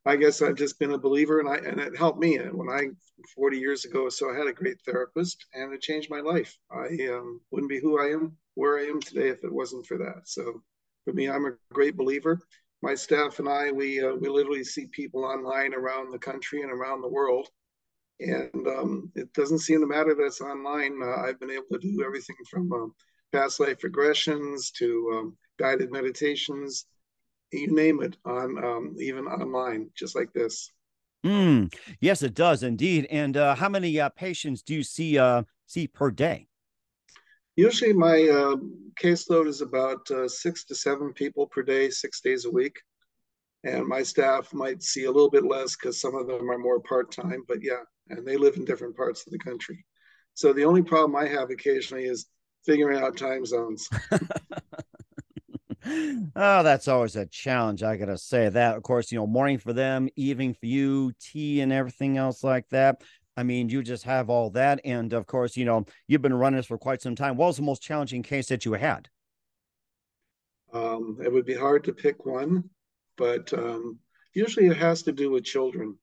I 0.05 0.17
guess 0.17 0.43
I've 0.43 0.57
just 0.57 0.79
been 0.81 0.93
a 0.93 0.99
believer, 0.99 1.39
and 1.39 1.49
I 1.49 1.57
and 1.57 1.81
it 1.81 1.97
helped 1.97 2.19
me. 2.19 2.37
And 2.37 2.55
when 2.55 2.69
I 2.69 2.89
40 3.35 3.59
years 3.59 3.85
ago, 3.85 4.09
so 4.09 4.31
I 4.31 4.37
had 4.37 4.49
a 4.49 4.53
great 4.53 4.81
therapist, 4.85 5.47
and 5.55 5.73
it 5.73 5.81
changed 5.81 6.11
my 6.11 6.21
life. 6.21 6.57
I 6.71 6.87
um, 7.13 7.41
wouldn't 7.51 7.71
be 7.71 7.81
who 7.81 8.01
I 8.01 8.07
am, 8.07 8.37
where 8.55 8.79
I 8.79 8.85
am 8.85 9.01
today, 9.01 9.29
if 9.29 9.45
it 9.45 9.53
wasn't 9.53 9.87
for 9.87 9.99
that. 9.99 10.23
So 10.25 10.63
for 11.05 11.13
me, 11.13 11.29
I'm 11.29 11.47
a 11.47 11.57
great 11.73 11.97
believer. 11.97 12.41
My 12.83 12.97
staff 12.97 13.39
and 13.39 13.49
I, 13.49 13.71
we 13.71 14.03
uh, 14.03 14.15
we 14.15 14.29
literally 14.29 14.65
see 14.65 14.87
people 14.87 15.25
online 15.25 15.73
around 15.73 16.11
the 16.11 16.19
country 16.19 16.63
and 16.63 16.73
around 16.73 17.01
the 17.01 17.09
world, 17.09 17.49
and 18.19 18.67
um, 18.67 19.13
it 19.15 19.33
doesn't 19.35 19.61
seem 19.61 19.81
to 19.81 19.87
matter 19.87 20.17
that 20.17 20.25
it's 20.25 20.41
online. 20.41 20.99
Uh, 21.01 21.23
I've 21.23 21.39
been 21.39 21.51
able 21.51 21.67
to 21.73 21.79
do 21.79 22.03
everything 22.05 22.37
from 22.51 22.73
uh, 22.73 22.87
past 23.33 23.61
life 23.61 23.81
regressions 23.81 24.73
to 24.73 25.11
um, 25.15 25.37
guided 25.59 25.91
meditations 25.91 26.87
you 27.53 27.75
name 27.75 28.03
it 28.03 28.17
on 28.25 28.63
um, 28.65 28.97
even 28.99 29.27
online, 29.27 29.91
just 29.95 30.17
like 30.17 30.33
this. 30.33 30.73
Mm, 31.25 31.73
yes, 32.01 32.23
it 32.23 32.35
does 32.35 32.63
indeed. 32.63 33.07
And 33.11 33.37
uh, 33.37 33.55
how 33.55 33.69
many 33.69 34.01
uh, 34.01 34.09
patients 34.11 34.63
do 34.63 34.75
you 34.75 34.83
see 34.83 35.19
uh, 35.19 35.43
see 35.67 35.87
per 35.87 36.11
day? 36.11 36.49
Usually, 37.55 37.93
my 37.93 38.23
uh, 38.23 38.57
caseload 39.01 39.47
is 39.47 39.61
about 39.61 40.11
uh, 40.11 40.27
six 40.27 40.65
to 40.65 40.75
seven 40.75 41.13
people 41.13 41.47
per 41.47 41.63
day, 41.63 41.91
six 41.91 42.21
days 42.21 42.45
a 42.45 42.51
week. 42.51 42.81
And 43.65 43.87
my 43.87 44.03
staff 44.03 44.53
might 44.53 44.83
see 44.83 45.05
a 45.05 45.11
little 45.11 45.31
bit 45.31 45.45
less 45.45 45.77
because 45.77 46.01
some 46.01 46.17
of 46.17 46.27
them 46.27 46.51
are 46.51 46.59
more 46.59 46.81
part 46.81 47.13
time. 47.13 47.45
But 47.47 47.63
yeah, 47.63 47.83
and 48.09 48.27
they 48.27 48.37
live 48.37 48.57
in 48.57 48.65
different 48.65 48.97
parts 48.97 49.25
of 49.25 49.33
the 49.33 49.39
country. 49.39 49.85
So 50.35 50.53
the 50.53 50.65
only 50.65 50.83
problem 50.83 51.15
I 51.15 51.29
have 51.29 51.51
occasionally 51.51 52.07
is 52.07 52.27
figuring 52.65 53.03
out 53.03 53.17
time 53.17 53.45
zones. 53.45 53.89
oh, 56.37 56.63
that's 56.63 56.89
always 56.89 57.17
a 57.17 57.27
challenge. 57.27 57.83
I 57.83 57.97
gotta 57.97 58.19
say 58.19 58.49
that. 58.49 58.77
Of 58.77 58.83
course, 58.83 59.11
you 59.11 59.19
know, 59.19 59.27
morning 59.27 59.59
for 59.59 59.73
them, 59.73 60.09
evening 60.17 60.55
for 60.55 60.67
you, 60.67 61.13
tea 61.21 61.61
and 61.61 61.73
everything 61.73 62.17
else 62.17 62.45
like 62.45 62.69
that. 62.71 63.03
I 63.37 63.43
mean, 63.43 63.69
you 63.69 63.83
just 63.83 64.05
have 64.05 64.29
all 64.29 64.51
that, 64.51 64.81
and 64.85 65.13
of 65.15 65.27
course, 65.27 65.57
you 65.57 65.65
know, 65.65 65.87
you've 66.07 66.23
been 66.23 66.35
running 66.35 66.59
this 66.59 66.67
for 66.67 66.77
quite 66.77 67.01
some 67.01 67.17
time. 67.17 67.37
What 67.37 67.47
was 67.47 67.57
the 67.57 67.63
most 67.63 67.83
challenging 67.83 68.23
case 68.23 68.47
that 68.49 68.65
you 68.65 68.75
had? 68.75 69.09
Um, 70.73 71.19
it 71.23 71.33
would 71.33 71.47
be 71.47 71.55
hard 71.55 71.85
to 71.85 71.93
pick 71.93 72.27
one, 72.27 72.69
but 73.17 73.53
um, 73.55 73.99
usually 74.35 74.67
it 74.67 74.77
has 74.77 75.03
to 75.03 75.13
do 75.13 75.31
with 75.31 75.45
children 75.45 75.97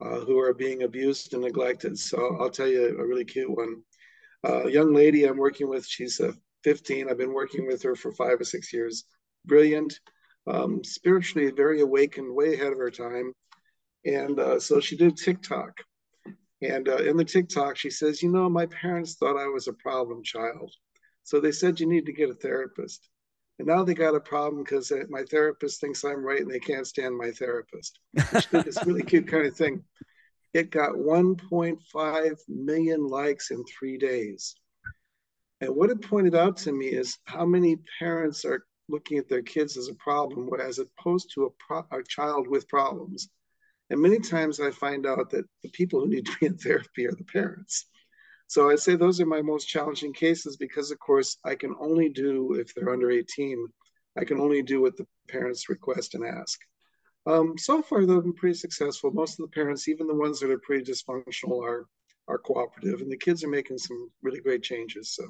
uh, 0.00 0.20
who 0.20 0.38
are 0.38 0.54
being 0.54 0.82
abused 0.82 1.32
and 1.34 1.42
neglected. 1.42 1.98
So 1.98 2.36
I'll 2.40 2.50
tell 2.50 2.66
you 2.66 2.98
a 2.98 3.06
really 3.06 3.24
cute 3.24 3.50
one. 3.50 3.82
Uh, 4.46 4.64
a 4.64 4.70
young 4.70 4.92
lady 4.92 5.24
I'm 5.24 5.36
working 5.38 5.68
with, 5.68 5.86
she's 5.86 6.20
uh, 6.20 6.32
15. 6.64 7.08
I've 7.08 7.18
been 7.18 7.32
working 7.32 7.66
with 7.66 7.82
her 7.82 7.94
for 7.94 8.12
five 8.12 8.40
or 8.40 8.44
six 8.44 8.72
years 8.72 9.04
brilliant, 9.44 10.00
um, 10.46 10.82
spiritually 10.82 11.50
very 11.50 11.80
awakened, 11.80 12.34
way 12.34 12.54
ahead 12.54 12.72
of 12.72 12.78
her 12.78 12.90
time. 12.90 13.32
And 14.04 14.38
uh, 14.38 14.60
so 14.60 14.80
she 14.80 14.96
did 14.96 15.16
TikTok. 15.16 15.72
And 16.62 16.88
uh, 16.88 16.96
in 16.96 17.16
the 17.16 17.24
TikTok, 17.24 17.76
she 17.76 17.90
says, 17.90 18.22
You 18.22 18.30
know, 18.30 18.48
my 18.48 18.66
parents 18.66 19.14
thought 19.14 19.40
I 19.40 19.46
was 19.46 19.68
a 19.68 19.72
problem 19.72 20.22
child. 20.22 20.72
So 21.24 21.40
they 21.40 21.52
said 21.52 21.80
you 21.80 21.86
need 21.86 22.06
to 22.06 22.12
get 22.12 22.30
a 22.30 22.34
therapist. 22.34 23.08
And 23.58 23.66
now 23.68 23.82
they 23.82 23.94
got 23.94 24.14
a 24.14 24.20
problem 24.20 24.62
because 24.62 24.92
my 25.08 25.22
therapist 25.24 25.80
thinks 25.80 26.04
I'm 26.04 26.24
right 26.24 26.40
and 26.40 26.50
they 26.50 26.58
can't 26.58 26.86
stand 26.86 27.16
my 27.16 27.30
therapist. 27.30 27.98
It's 28.14 28.86
really 28.86 29.02
cute 29.04 29.26
kind 29.26 29.46
of 29.46 29.56
thing. 29.56 29.82
It 30.56 30.70
got 30.70 30.94
1.5 30.94 32.38
million 32.48 33.06
likes 33.08 33.50
in 33.50 33.62
three 33.64 33.98
days. 33.98 34.54
And 35.60 35.76
what 35.76 35.90
it 35.90 36.00
pointed 36.00 36.34
out 36.34 36.56
to 36.58 36.72
me 36.72 36.86
is 36.86 37.18
how 37.24 37.44
many 37.44 37.76
parents 37.98 38.42
are 38.46 38.64
looking 38.88 39.18
at 39.18 39.28
their 39.28 39.42
kids 39.42 39.76
as 39.76 39.88
a 39.88 39.94
problem, 39.96 40.48
as 40.58 40.78
opposed 40.78 41.30
to 41.34 41.44
a, 41.44 41.50
pro- 41.58 41.86
a 41.92 42.02
child 42.08 42.48
with 42.48 42.66
problems. 42.68 43.28
And 43.90 44.00
many 44.00 44.18
times 44.18 44.58
I 44.58 44.70
find 44.70 45.04
out 45.04 45.28
that 45.32 45.44
the 45.62 45.68
people 45.72 46.00
who 46.00 46.08
need 46.08 46.24
to 46.24 46.36
be 46.40 46.46
in 46.46 46.56
therapy 46.56 47.06
are 47.06 47.12
the 47.12 47.24
parents. 47.24 47.84
So 48.46 48.70
I 48.70 48.76
say 48.76 48.96
those 48.96 49.20
are 49.20 49.26
my 49.26 49.42
most 49.42 49.66
challenging 49.66 50.14
cases 50.14 50.56
because, 50.56 50.90
of 50.90 50.98
course, 51.00 51.36
I 51.44 51.54
can 51.54 51.74
only 51.78 52.08
do, 52.08 52.54
if 52.54 52.72
they're 52.74 52.94
under 52.94 53.10
18, 53.10 53.68
I 54.18 54.24
can 54.24 54.40
only 54.40 54.62
do 54.62 54.80
what 54.80 54.96
the 54.96 55.06
parents 55.28 55.68
request 55.68 56.14
and 56.14 56.24
ask. 56.24 56.58
Um, 57.26 57.58
so 57.58 57.82
far, 57.82 58.06
they've 58.06 58.22
been 58.22 58.32
pretty 58.32 58.56
successful. 58.56 59.10
Most 59.10 59.38
of 59.40 59.44
the 59.46 59.52
parents, 59.52 59.88
even 59.88 60.06
the 60.06 60.14
ones 60.14 60.40
that 60.40 60.50
are 60.50 60.58
pretty 60.58 60.90
dysfunctional, 60.90 61.62
are 61.62 61.86
are 62.28 62.38
cooperative, 62.38 63.00
and 63.00 63.10
the 63.10 63.16
kids 63.16 63.44
are 63.44 63.48
making 63.48 63.78
some 63.78 64.10
really 64.22 64.40
great 64.40 64.62
changes. 64.62 65.14
So 65.14 65.24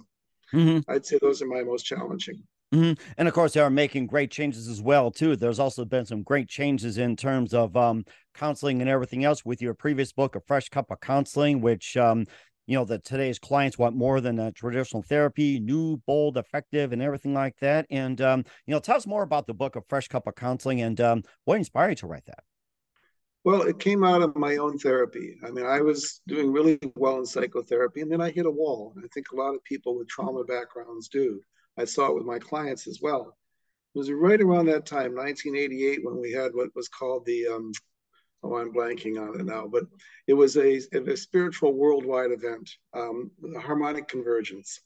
mm-hmm. 0.53 0.91
I'd 0.91 1.05
say 1.05 1.19
those 1.21 1.43
are 1.43 1.47
my 1.47 1.63
most 1.63 1.85
challenging. 1.85 2.43
Mm-hmm. 2.75 3.01
And 3.17 3.29
of 3.29 3.35
course, 3.35 3.53
they 3.53 3.61
are 3.61 3.71
making 3.71 4.07
great 4.09 4.31
changes 4.31 4.67
as 4.67 4.83
well 4.83 5.11
too. 5.11 5.37
There's 5.37 5.61
also 5.61 5.85
been 5.85 6.05
some 6.05 6.23
great 6.23 6.49
changes 6.49 6.99
in 6.99 7.15
terms 7.17 7.55
of 7.55 7.77
um, 7.77 8.05
counseling 8.35 8.81
and 8.81 8.91
everything 8.91 9.25
else 9.25 9.45
with 9.45 9.63
your 9.63 9.75
previous 9.75 10.13
book, 10.13 10.35
A 10.35 10.41
Fresh 10.41 10.71
Cup 10.71 10.91
of 10.91 11.01
Counseling, 11.01 11.61
which 11.61 11.97
um, 11.97 12.27
you 12.67 12.77
know 12.77 12.85
that 12.85 13.05
today's 13.05 13.39
clients 13.39 13.79
want 13.79 13.97
more 13.97 14.21
than 14.21 14.39
a 14.39 14.53
traditional 14.53 15.03
therapy 15.03 15.61
new 15.61 15.97
bold 16.07 16.37
effective 16.37 16.93
and 16.93 17.01
everything 17.01 17.33
like 17.33 17.57
that 17.61 17.87
and 17.91 18.21
um, 18.21 18.45
you 18.67 18.75
know 18.75 18.81
tell 18.81 18.97
us 18.97 19.07
more 19.07 19.23
about 19.23 19.47
the 19.47 19.55
book 19.55 19.77
of 19.77 19.85
fresh 19.89 20.09
cup 20.09 20.27
of 20.27 20.35
counseling 20.35 20.81
and 20.81 21.01
um, 21.01 21.23
what 21.45 21.57
inspired 21.57 21.91
you 21.91 21.97
to 21.97 22.07
write 22.07 22.27
that? 22.27 22.45
Well 23.45 23.63
it 23.63 23.79
came 23.79 24.05
out 24.05 24.23
of 24.23 24.37
my 24.37 24.57
own 24.57 24.79
therapy. 24.79 25.37
I 25.45 25.51
mean 25.51 25.67
i 25.67 25.81
was 25.81 26.21
doing 26.27 26.53
really 26.53 26.79
well 26.97 27.19
in 27.19 27.27
psychotherapy 27.27 28.01
and 28.01 28.11
then 28.11 28.21
i 28.21 28.31
hit 28.31 28.47
a 28.47 28.51
wall 28.51 28.93
And 28.97 29.05
i 29.05 29.09
think 29.15 29.27
a 29.33 29.37
lot 29.37 29.55
of 29.55 29.65
people 29.65 29.97
with 29.97 30.09
trauma 30.09 30.45
backgrounds 30.45 31.09
do. 31.09 31.41
I 31.79 31.85
saw 31.85 32.09
it 32.09 32.15
with 32.15 32.25
my 32.25 32.39
clients 32.39 32.87
as 32.87 33.01
well. 33.03 33.37
It 33.95 33.99
was 33.99 34.11
right 34.11 34.41
around 34.41 34.67
that 34.67 34.87
time 34.87 35.15
1988 35.15 36.05
when 36.05 36.21
we 36.21 36.33
had 36.33 36.53
what 36.55 36.75
was 36.75 36.89
called 36.89 37.25
the 37.27 37.47
um, 37.49 37.73
oh, 38.43 38.57
I'm 38.57 38.73
blanking 38.73 39.21
on 39.21 39.39
it 39.41 39.45
now, 39.45 39.67
but 39.67 39.85
it 40.27 40.35
was 40.35 40.57
a, 40.57 40.81
a 40.93 41.17
spiritual 41.17 41.73
worldwide 41.73 42.33
event, 42.33 42.71
um, 42.95 43.31
harmonic 43.61 44.09
convergence. 44.09 44.81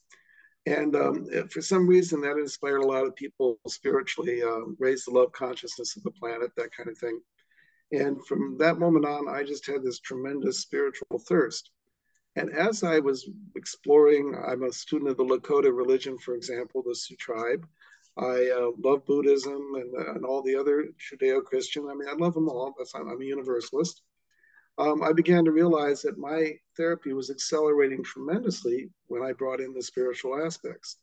And 0.66 0.94
um, 0.94 1.26
for 1.50 1.62
some 1.62 1.86
reason, 1.86 2.20
that 2.20 2.36
inspired 2.36 2.82
a 2.82 2.86
lot 2.86 3.06
of 3.06 3.16
people 3.16 3.58
spiritually, 3.66 4.42
uh, 4.42 4.60
raise 4.78 5.04
the 5.04 5.12
love 5.12 5.32
consciousness 5.32 5.96
of 5.96 6.02
the 6.02 6.10
planet, 6.10 6.50
that 6.56 6.74
kind 6.76 6.88
of 6.88 6.98
thing. 6.98 7.20
And 7.92 8.24
from 8.26 8.56
that 8.58 8.78
moment 8.78 9.04
on, 9.04 9.28
I 9.28 9.42
just 9.42 9.66
had 9.66 9.82
this 9.82 10.00
tremendous 10.00 10.60
spiritual 10.60 11.18
thirst. 11.26 11.70
And 12.36 12.50
as 12.50 12.84
I 12.84 13.00
was 13.00 13.28
exploring, 13.56 14.36
I'm 14.46 14.62
a 14.62 14.72
student 14.72 15.10
of 15.10 15.16
the 15.16 15.24
Lakota 15.24 15.74
religion, 15.74 16.16
for 16.18 16.34
example, 16.34 16.82
the 16.86 16.94
Sioux 16.94 17.16
tribe. 17.16 17.66
I 18.20 18.50
uh, 18.50 18.70
love 18.84 19.06
Buddhism 19.06 19.74
and, 19.76 19.94
and 19.94 20.26
all 20.26 20.42
the 20.42 20.54
other 20.54 20.88
Judeo 20.98 21.42
Christian. 21.42 21.88
I 21.88 21.94
mean, 21.94 22.06
I 22.06 22.12
love 22.12 22.34
them 22.34 22.50
all. 22.50 22.74
I'm, 22.94 23.08
I'm 23.08 23.20
a 23.22 23.24
universalist. 23.24 24.02
Um, 24.76 25.02
I 25.02 25.12
began 25.14 25.42
to 25.46 25.52
realize 25.52 26.02
that 26.02 26.18
my 26.18 26.52
therapy 26.76 27.14
was 27.14 27.30
accelerating 27.30 28.02
tremendously 28.02 28.90
when 29.06 29.22
I 29.22 29.32
brought 29.32 29.60
in 29.60 29.72
the 29.72 29.82
spiritual 29.82 30.44
aspects. 30.44 30.98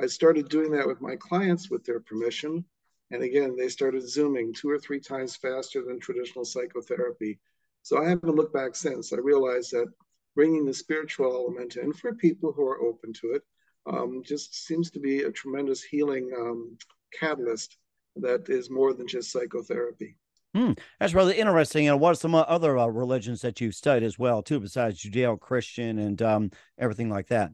I 0.00 0.06
started 0.06 0.48
doing 0.48 0.72
that 0.72 0.88
with 0.88 1.00
my 1.00 1.14
clients 1.16 1.70
with 1.70 1.84
their 1.84 2.00
permission. 2.00 2.64
And 3.12 3.22
again, 3.22 3.54
they 3.56 3.68
started 3.68 4.08
zooming 4.08 4.52
two 4.52 4.70
or 4.70 4.78
three 4.78 5.00
times 5.00 5.36
faster 5.36 5.84
than 5.84 6.00
traditional 6.00 6.44
psychotherapy. 6.44 7.38
So 7.82 8.02
I 8.02 8.08
haven't 8.08 8.34
looked 8.34 8.54
back 8.54 8.74
since. 8.74 9.12
I 9.12 9.18
realized 9.18 9.70
that 9.72 9.92
bringing 10.34 10.64
the 10.64 10.74
spiritual 10.74 11.32
element 11.32 11.76
in 11.76 11.92
for 11.92 12.14
people 12.14 12.52
who 12.52 12.66
are 12.66 12.82
open 12.82 13.12
to 13.14 13.32
it 13.34 13.42
um, 13.86 14.22
just 14.24 14.66
seems 14.66 14.90
to 14.90 15.00
be 15.00 15.22
a 15.22 15.32
tremendous 15.32 15.82
healing 15.82 16.30
um, 16.38 16.76
catalyst 17.18 17.76
that 18.16 18.48
is 18.48 18.70
more 18.70 18.92
than 18.92 19.06
just 19.06 19.32
psychotherapy. 19.32 20.16
Hmm, 20.54 20.72
that's 20.98 21.14
really 21.14 21.38
interesting. 21.38 21.88
And 21.88 22.00
what 22.00 22.12
are 22.12 22.14
some 22.16 22.34
other 22.34 22.76
uh, 22.76 22.86
religions 22.86 23.40
that 23.42 23.60
you've 23.60 23.74
studied 23.74 24.04
as 24.04 24.18
well, 24.18 24.42
too, 24.42 24.58
besides 24.58 25.00
Judeo-Christian 25.00 25.98
and 25.98 26.20
um, 26.22 26.50
everything 26.76 27.08
like 27.08 27.28
that? 27.28 27.52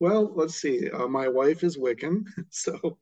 Well, 0.00 0.32
let's 0.34 0.56
see. 0.56 0.90
Uh, 0.90 1.06
my 1.06 1.28
wife 1.28 1.62
is 1.62 1.78
Wiccan, 1.78 2.24
so 2.50 2.98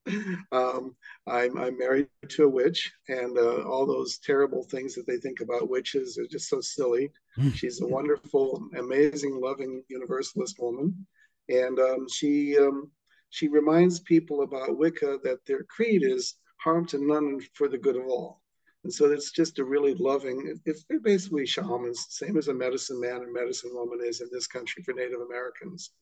um, 0.52 0.95
I'm, 1.26 1.57
I'm, 1.57 1.78
married 1.78 2.09
to 2.28 2.45
a 2.45 2.49
witch, 2.49 2.92
and 3.09 3.38
uh, 3.38 3.62
all 3.62 3.87
those 3.87 4.19
terrible 4.19 4.62
things 4.64 4.95
that 4.95 5.07
they 5.07 5.16
think 5.16 5.40
about 5.40 5.71
witches 5.71 6.19
are 6.19 6.26
just 6.26 6.50
so 6.50 6.61
silly. 6.61 7.11
Hmm. 7.35 7.50
She's 7.50 7.81
a 7.81 7.87
wonderful, 7.87 8.69
amazing, 8.78 9.40
loving 9.40 9.83
universalist 9.88 10.61
woman 10.61 11.07
and 11.49 11.79
um, 11.79 12.07
she 12.09 12.57
um, 12.59 12.91
she 13.31 13.49
reminds 13.49 14.01
people 14.01 14.43
about 14.43 14.77
Wicca 14.77 15.19
that 15.25 15.45
their 15.47 15.65
creed 15.65 16.03
is 16.03 16.35
harm 16.59 16.87
to 16.87 16.99
none 16.99 17.25
and 17.25 17.43
for 17.55 17.67
the 17.67 17.79
good 17.79 17.97
of 17.97 18.07
all. 18.07 18.43
And 18.85 18.93
so 18.93 19.11
it's 19.11 19.31
just 19.31 19.59
a 19.59 19.65
really 19.65 19.95
loving, 19.95 20.59
it's 20.67 20.85
basically 21.03 21.47
shamans, 21.47 22.07
same 22.11 22.37
as 22.37 22.49
a 22.49 22.55
medicine 22.55 23.01
man 23.01 23.23
and 23.23 23.33
medicine 23.33 23.71
woman 23.73 24.01
is 24.05 24.21
in 24.21 24.29
this 24.33 24.47
country 24.47 24.83
for 24.83 24.93
Native 24.93 25.21
Americans. 25.21 25.93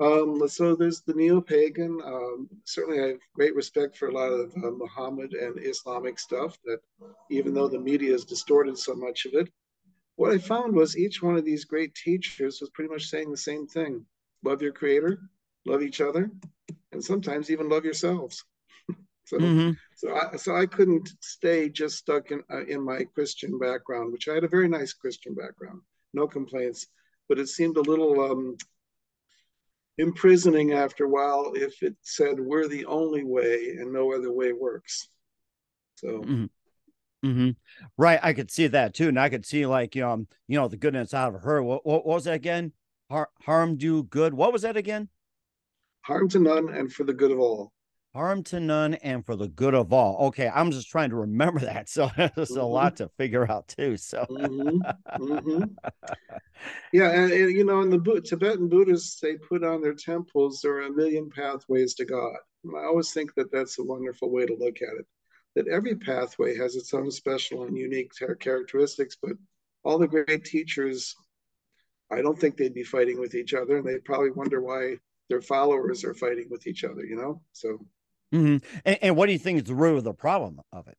Um, 0.00 0.48
so 0.48 0.74
there's 0.74 1.02
the 1.02 1.14
neo-pagan. 1.14 2.00
Um, 2.04 2.48
certainly, 2.64 3.02
I 3.02 3.08
have 3.08 3.20
great 3.34 3.54
respect 3.54 3.96
for 3.96 4.08
a 4.08 4.12
lot 4.12 4.32
of 4.32 4.52
uh, 4.56 4.70
Muhammad 4.70 5.34
and 5.34 5.58
Islamic 5.58 6.18
stuff. 6.18 6.56
That 6.64 6.78
even 7.30 7.52
though 7.52 7.68
the 7.68 7.80
media 7.80 8.12
has 8.12 8.24
distorted 8.24 8.78
so 8.78 8.94
much 8.94 9.26
of 9.26 9.34
it, 9.34 9.52
what 10.16 10.32
I 10.32 10.38
found 10.38 10.74
was 10.74 10.96
each 10.96 11.20
one 11.22 11.36
of 11.36 11.44
these 11.44 11.64
great 11.64 11.94
teachers 11.94 12.60
was 12.60 12.70
pretty 12.70 12.90
much 12.90 13.06
saying 13.06 13.30
the 13.30 13.36
same 13.36 13.66
thing 13.66 14.06
love 14.42 14.62
your 14.62 14.72
creator, 14.72 15.18
love 15.66 15.82
each 15.82 16.00
other, 16.00 16.30
and 16.92 17.02
sometimes 17.02 17.50
even 17.50 17.68
love 17.68 17.84
yourselves. 17.84 18.44
so, 19.24 19.38
mm-hmm. 19.38 19.72
so 19.96 20.14
I, 20.14 20.36
so 20.36 20.56
I 20.56 20.66
couldn't 20.66 21.10
stay 21.20 21.68
just 21.68 21.98
stuck 21.98 22.30
in 22.30 22.42
uh, 22.52 22.64
in 22.66 22.84
my 22.84 23.04
Christian 23.04 23.58
background, 23.58 24.12
which 24.12 24.28
I 24.28 24.34
had 24.34 24.44
a 24.44 24.48
very 24.48 24.68
nice 24.68 24.92
Christian 24.92 25.34
background, 25.34 25.80
no 26.14 26.26
complaints, 26.26 26.86
but 27.28 27.38
it 27.38 27.48
seemed 27.48 27.76
a 27.76 27.82
little 27.82 28.20
um, 28.20 28.56
imprisoning 29.98 30.72
after 30.72 31.04
a 31.04 31.08
while 31.08 31.52
if 31.54 31.82
it 31.82 31.96
said 32.02 32.38
we're 32.38 32.68
the 32.68 32.86
only 32.86 33.24
way 33.24 33.76
and 33.78 33.92
no 33.92 34.12
other 34.14 34.32
way 34.32 34.52
works. 34.52 35.08
So. 35.96 36.08
Mm-hmm. 36.08 36.44
Mm-hmm. 37.24 37.50
Right, 37.96 38.20
I 38.22 38.32
could 38.32 38.48
see 38.48 38.68
that 38.68 38.94
too, 38.94 39.08
and 39.08 39.18
I 39.18 39.28
could 39.28 39.44
see 39.44 39.66
like 39.66 39.96
you 39.96 40.02
know, 40.02 40.24
you 40.46 40.56
know, 40.56 40.68
the 40.68 40.76
goodness 40.76 41.12
out 41.12 41.34
of 41.34 41.42
her. 41.42 41.60
What, 41.60 41.84
what 41.84 42.06
was 42.06 42.24
that 42.24 42.34
again? 42.34 42.72
Har- 43.10 43.30
harm 43.42 43.76
do 43.76 44.02
good. 44.04 44.34
What 44.34 44.52
was 44.52 44.62
that 44.62 44.76
again? 44.76 45.08
Harm 46.02 46.28
to 46.30 46.38
none 46.38 46.68
and 46.68 46.92
for 46.92 47.04
the 47.04 47.12
good 47.12 47.30
of 47.30 47.38
all. 47.38 47.72
Harm 48.14 48.42
to 48.44 48.58
none 48.58 48.94
and 48.94 49.24
for 49.24 49.36
the 49.36 49.48
good 49.48 49.74
of 49.74 49.92
all. 49.92 50.28
Okay, 50.28 50.48
I'm 50.48 50.70
just 50.70 50.88
trying 50.88 51.10
to 51.10 51.16
remember 51.16 51.60
that. 51.66 51.88
So 51.88 52.10
there's 52.16 52.30
mm-hmm. 52.30 52.58
a 52.58 52.66
lot 52.66 52.96
to 52.96 53.10
figure 53.18 53.50
out 53.50 53.68
too. 53.68 53.96
So 53.96 54.24
mm-hmm. 54.28 54.80
Mm-hmm. 55.22 55.64
yeah, 56.92 57.10
and, 57.10 57.32
and, 57.32 57.52
you 57.52 57.64
know, 57.64 57.82
in 57.82 57.90
the 57.90 58.22
Tibetan 58.24 58.68
Buddhists, 58.68 59.20
they 59.20 59.36
put 59.36 59.64
on 59.64 59.82
their 59.82 59.94
temples 59.94 60.60
there 60.62 60.74
are 60.74 60.82
a 60.82 60.92
million 60.92 61.30
pathways 61.30 61.94
to 61.94 62.04
God. 62.04 62.36
And 62.64 62.76
I 62.76 62.84
always 62.84 63.12
think 63.12 63.34
that 63.34 63.52
that's 63.52 63.78
a 63.78 63.84
wonderful 63.84 64.30
way 64.30 64.46
to 64.46 64.56
look 64.58 64.82
at 64.82 64.98
it. 64.98 65.06
That 65.54 65.68
every 65.68 65.96
pathway 65.96 66.56
has 66.56 66.76
its 66.76 66.94
own 66.94 67.10
special 67.10 67.64
and 67.64 67.76
unique 67.76 68.12
characteristics, 68.40 69.16
but 69.20 69.32
all 69.82 69.98
the 69.98 70.06
great 70.06 70.44
teachers 70.44 71.14
I 72.10 72.22
don't 72.22 72.38
think 72.38 72.56
they'd 72.56 72.74
be 72.74 72.84
fighting 72.84 73.20
with 73.20 73.34
each 73.34 73.54
other, 73.54 73.76
and 73.78 73.86
they'd 73.86 74.04
probably 74.04 74.30
wonder 74.30 74.60
why 74.60 74.96
their 75.28 75.42
followers 75.42 76.04
are 76.04 76.14
fighting 76.14 76.48
with 76.50 76.66
each 76.66 76.84
other. 76.84 77.04
You 77.04 77.16
know, 77.16 77.42
so. 77.52 77.78
Mm-hmm. 78.34 78.58
And, 78.84 78.98
and, 79.00 79.16
what 79.16 79.24
do 79.26 79.32
you 79.32 79.38
think 79.38 79.58
is 79.58 79.64
the 79.64 79.74
root 79.74 79.96
of 79.96 80.04
the 80.04 80.12
problem 80.12 80.60
of 80.70 80.86
it? 80.86 80.98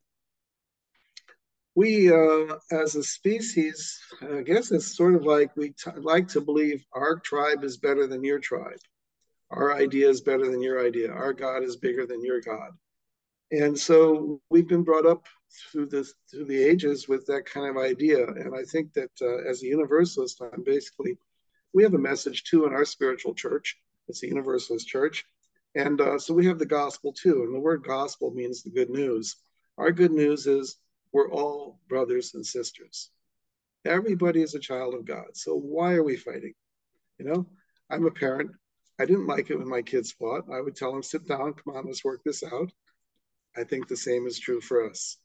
We, 1.76 2.12
uh, 2.12 2.56
as 2.72 2.96
a 2.96 3.04
species, 3.04 4.00
I 4.22 4.42
guess 4.42 4.72
it's 4.72 4.98
sort 4.98 5.14
of 5.14 5.26
like 5.26 5.56
we 5.56 5.70
t- 5.70 5.92
like 5.98 6.28
to 6.30 6.42
believe 6.42 6.84
our 6.92 7.20
tribe 7.20 7.64
is 7.64 7.78
better 7.78 8.08
than 8.08 8.24
your 8.24 8.40
tribe, 8.40 8.80
our 9.52 9.76
idea 9.76 10.10
is 10.10 10.22
better 10.22 10.50
than 10.50 10.62
your 10.62 10.84
idea, 10.84 11.12
our 11.12 11.34
God 11.34 11.64
is 11.64 11.78
bigger 11.78 12.08
than 12.08 12.24
your 12.24 12.42
God, 12.42 12.72
and 13.52 13.78
so 13.78 14.42
we've 14.50 14.68
been 14.68 14.84
brought 14.84 15.06
up 15.06 15.26
through 15.72 15.88
the 15.88 16.10
through 16.30 16.46
the 16.46 16.64
ages 16.64 17.08
with 17.08 17.26
that 17.26 17.46
kind 17.46 17.68
of 17.68 17.82
idea. 17.82 18.26
And 18.26 18.54
I 18.56 18.64
think 18.64 18.94
that 18.94 19.12
uh, 19.22 19.50
as 19.50 19.64
a 19.64 19.68
universalist, 19.68 20.42
I'm 20.42 20.64
basically 20.64 21.18
we 21.74 21.84
have 21.84 21.94
a 21.94 22.00
message 22.00 22.44
too 22.44 22.66
in 22.66 22.74
our 22.74 22.86
spiritual 22.86 23.34
church. 23.34 23.78
It's 24.08 24.24
a 24.24 24.28
universalist 24.28 24.88
church, 24.88 25.26
and 25.76 26.00
uh, 26.02 26.20
so 26.20 26.34
we 26.34 26.46
have 26.46 26.60
the 26.60 26.66
gospel 26.66 27.14
too. 27.14 27.44
And 27.44 27.54
the 27.54 27.60
word 27.60 27.84
gospel 27.84 28.32
means 28.32 28.64
the 28.64 28.72
good 28.72 28.90
news. 28.90 29.36
Our 29.78 29.92
good 29.92 30.12
news 30.12 30.46
is 30.46 30.78
we're 31.12 31.32
all 31.32 31.80
brothers 31.88 32.34
and 32.34 32.46
sisters. 32.46 33.12
Everybody 33.86 34.42
is 34.42 34.56
a 34.56 34.60
child 34.60 34.94
of 34.94 35.06
God. 35.06 35.36
So 35.36 35.56
why 35.56 35.94
are 35.94 36.04
we 36.04 36.18
fighting? 36.18 36.54
You 37.18 37.26
know, 37.26 37.46
I'm 37.90 38.06
a 38.06 38.12
parent. 38.12 38.52
I 39.00 39.06
didn't 39.06 39.28
like 39.28 39.50
it 39.50 39.58
when 39.58 39.70
my 39.70 39.82
kids 39.82 40.12
fought. 40.12 40.46
I 40.52 40.60
would 40.60 40.76
tell 40.76 40.92
them, 40.92 41.02
sit 41.02 41.28
down, 41.28 41.54
come 41.54 41.76
on, 41.76 41.86
let's 41.86 42.04
work 42.04 42.22
this 42.26 42.44
out. 42.44 42.72
I 43.60 43.64
think 43.64 43.88
the 43.88 43.98
same 43.98 44.26
is 44.26 44.40
true 44.40 44.62
for 44.62 44.90
us. 44.90 45.18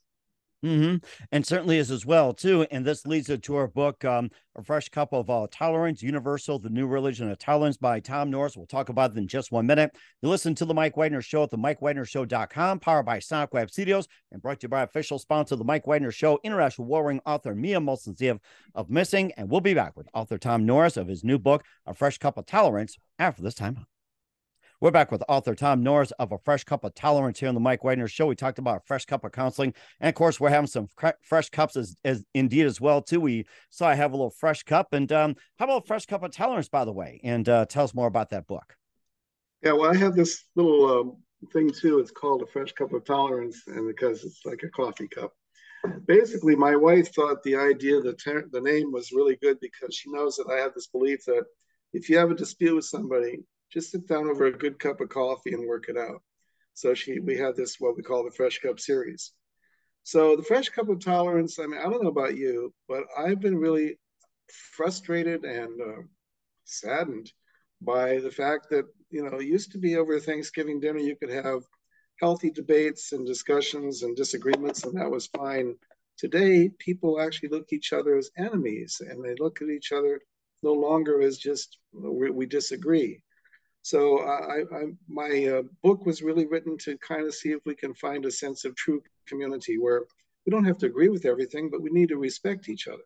Mm-hmm. 0.63 1.05
And 1.31 1.45
certainly 1.45 1.77
is 1.77 1.91
as 1.91 2.07
well 2.07 2.33
too. 2.33 2.65
And 2.71 2.83
this 2.83 3.05
leads 3.05 3.27
to 3.27 3.55
our 3.55 3.67
book, 3.67 4.03
um, 4.03 4.31
"A 4.55 4.63
Fresh 4.63 4.89
Cup 4.89 5.13
of 5.13 5.29
uh, 5.29 5.45
Tolerance: 5.51 6.01
Universal: 6.01 6.59
The 6.59 6.69
New 6.69 6.87
Religion 6.87 7.29
of 7.29 7.37
Tolerance" 7.37 7.77
by 7.77 7.99
Tom 7.99 8.31
Norris. 8.31 8.57
We'll 8.57 8.65
talk 8.65 8.89
about 8.89 9.11
it 9.11 9.17
in 9.17 9.27
just 9.27 9.51
one 9.51 9.67
minute. 9.67 9.95
You 10.23 10.29
listen 10.29 10.55
to 10.55 10.65
the 10.65 10.73
Mike 10.73 10.97
Wagner 10.97 11.21
Show 11.21 11.43
at 11.43 11.51
the 11.51 11.57
MikeWagnerShow.com, 11.57 12.79
powered 12.79 13.05
by 13.05 13.19
Sonic 13.19 13.53
Web 13.53 13.69
Studios, 13.69 14.07
and 14.31 14.41
brought 14.41 14.59
to 14.61 14.65
you 14.65 14.69
by 14.69 14.81
official 14.81 15.19
sponsor, 15.19 15.55
the 15.55 15.63
Mike 15.63 15.85
Wagner 15.85 16.11
Show, 16.11 16.39
international 16.43 16.87
warring 16.87 17.21
author 17.27 17.53
Mia 17.53 17.79
Molson 17.79 18.39
of 18.73 18.89
Missing. 18.89 19.33
And 19.33 19.51
we'll 19.51 19.61
be 19.61 19.75
back 19.75 19.95
with 19.95 20.09
author 20.15 20.39
Tom 20.39 20.65
Norris 20.65 20.97
of 20.97 21.07
his 21.07 21.23
new 21.23 21.37
book, 21.37 21.63
"A 21.85 21.93
Fresh 21.93 22.17
Cup 22.17 22.37
of 22.37 22.47
Tolerance," 22.47 22.97
after 23.19 23.43
this 23.43 23.55
time. 23.55 23.85
We're 24.85 24.91
back 24.91 25.11
with 25.11 25.23
author 25.27 25.55
Tom 25.55 25.81
Norris 25.81 26.11
of 26.19 26.31
A 26.31 26.37
Fresh 26.37 26.65
Cup 26.65 26.83
of 26.83 26.93
Tolerance 26.93 27.39
here 27.39 27.49
on 27.49 27.55
the 27.55 27.59
Mike 27.59 27.83
Wagner 27.83 28.07
Show. 28.07 28.27
We 28.27 28.35
talked 28.35 28.59
about 28.59 28.77
a 28.77 28.85
fresh 28.85 29.05
cup 29.05 29.23
of 29.23 29.31
counseling. 29.31 29.73
And 29.99 30.09
of 30.09 30.13
course, 30.13 30.39
we're 30.39 30.51
having 30.51 30.67
some 30.67 30.89
fresh 31.23 31.49
cups 31.49 31.75
as, 31.75 31.95
as 32.05 32.23
indeed 32.35 32.67
as 32.67 32.79
well, 32.79 33.01
too. 33.01 33.19
We 33.19 33.47
saw 33.71 33.87
I 33.87 33.95
have 33.95 34.11
a 34.11 34.15
little 34.15 34.29
fresh 34.29 34.61
cup. 34.61 34.93
And 34.93 35.11
um, 35.11 35.37
how 35.57 35.65
about 35.65 35.85
a 35.85 35.87
Fresh 35.87 36.05
Cup 36.05 36.21
of 36.21 36.29
Tolerance, 36.29 36.69
by 36.69 36.85
the 36.85 36.91
way? 36.91 37.19
And 37.23 37.49
uh, 37.49 37.65
tell 37.65 37.83
us 37.83 37.95
more 37.95 38.05
about 38.05 38.29
that 38.29 38.45
book. 38.45 38.75
Yeah, 39.63 39.71
well, 39.71 39.89
I 39.89 39.97
have 39.97 40.15
this 40.15 40.43
little 40.55 40.99
um, 40.99 41.17
thing 41.51 41.71
too. 41.71 41.97
It's 41.97 42.11
called 42.11 42.43
A 42.43 42.45
Fresh 42.45 42.73
Cup 42.73 42.93
of 42.93 43.05
Tolerance, 43.05 43.63
and 43.65 43.87
because 43.87 44.23
it's 44.23 44.41
like 44.45 44.61
a 44.61 44.69
coffee 44.69 45.07
cup. 45.07 45.33
Basically, 46.05 46.55
my 46.55 46.75
wife 46.75 47.11
thought 47.11 47.41
the 47.41 47.55
idea, 47.55 48.01
the, 48.01 48.13
ter- 48.13 48.49
the 48.51 48.61
name 48.61 48.91
was 48.91 49.11
really 49.11 49.37
good 49.41 49.57
because 49.61 49.95
she 49.95 50.11
knows 50.11 50.35
that 50.35 50.53
I 50.53 50.61
have 50.61 50.75
this 50.75 50.89
belief 50.89 51.25
that 51.25 51.45
if 51.91 52.07
you 52.07 52.19
have 52.19 52.29
a 52.29 52.35
dispute 52.35 52.75
with 52.75 52.85
somebody, 52.85 53.39
just 53.71 53.91
sit 53.91 54.07
down 54.07 54.27
over 54.27 54.45
a 54.45 54.51
good 54.51 54.79
cup 54.79 55.01
of 55.01 55.09
coffee 55.09 55.53
and 55.53 55.67
work 55.67 55.89
it 55.89 55.97
out. 55.97 56.21
So 56.73 56.93
she, 56.93 57.19
we 57.19 57.37
had 57.37 57.55
this 57.55 57.79
what 57.79 57.95
we 57.95 58.03
call 58.03 58.23
the 58.23 58.31
Fresh 58.31 58.59
Cup 58.59 58.79
series. 58.79 59.31
So 60.03 60.35
the 60.35 60.43
Fresh 60.43 60.69
Cup 60.69 60.89
of 60.89 60.99
Tolerance. 60.99 61.57
I 61.57 61.65
mean, 61.65 61.79
I 61.79 61.83
don't 61.83 62.03
know 62.03 62.09
about 62.09 62.37
you, 62.37 62.73
but 62.87 63.03
I've 63.17 63.39
been 63.39 63.57
really 63.57 63.97
frustrated 64.51 65.43
and 65.45 65.81
uh, 65.81 66.01
saddened 66.65 67.31
by 67.81 68.19
the 68.19 68.31
fact 68.31 68.69
that 68.69 68.85
you 69.09 69.23
know 69.23 69.37
it 69.37 69.45
used 69.45 69.71
to 69.71 69.77
be 69.77 69.97
over 69.97 70.19
Thanksgiving 70.19 70.79
dinner 70.79 70.99
you 70.99 71.15
could 71.15 71.29
have 71.29 71.63
healthy 72.21 72.49
debates 72.49 73.11
and 73.11 73.25
discussions 73.25 74.03
and 74.03 74.15
disagreements, 74.15 74.83
and 74.83 74.97
that 74.97 75.09
was 75.09 75.27
fine. 75.27 75.75
Today, 76.17 76.69
people 76.79 77.19
actually 77.19 77.49
look 77.49 77.73
each 77.73 77.91
other 77.91 78.17
as 78.17 78.31
enemies, 78.37 79.01
and 79.05 79.23
they 79.23 79.35
look 79.39 79.61
at 79.61 79.69
each 79.69 79.91
other 79.91 80.21
no 80.63 80.73
longer 80.73 81.21
as 81.21 81.37
just 81.37 81.77
we, 81.93 82.29
we 82.29 82.45
disagree. 82.45 83.21
So 83.85 84.17
I, 84.21 84.61
I, 84.75 84.85
my 85.07 85.45
uh, 85.45 85.61
book 85.83 86.07
was 86.07 86.23
really 86.23 86.47
written 86.47 86.75
to 86.79 86.97
kind 86.97 87.27
of 87.27 87.35
see 87.35 87.51
if 87.51 87.59
we 87.67 87.75
can 87.75 87.93
find 87.93 88.25
a 88.25 88.31
sense 88.31 88.65
of 88.65 88.75
true 88.75 88.99
community 89.27 89.77
where 89.77 90.05
we 90.43 90.49
don't 90.49 90.65
have 90.65 90.79
to 90.79 90.87
agree 90.87 91.09
with 91.09 91.23
everything, 91.23 91.69
but 91.69 91.83
we 91.83 91.91
need 91.91 92.09
to 92.09 92.17
respect 92.17 92.67
each 92.67 92.87
other. 92.87 93.03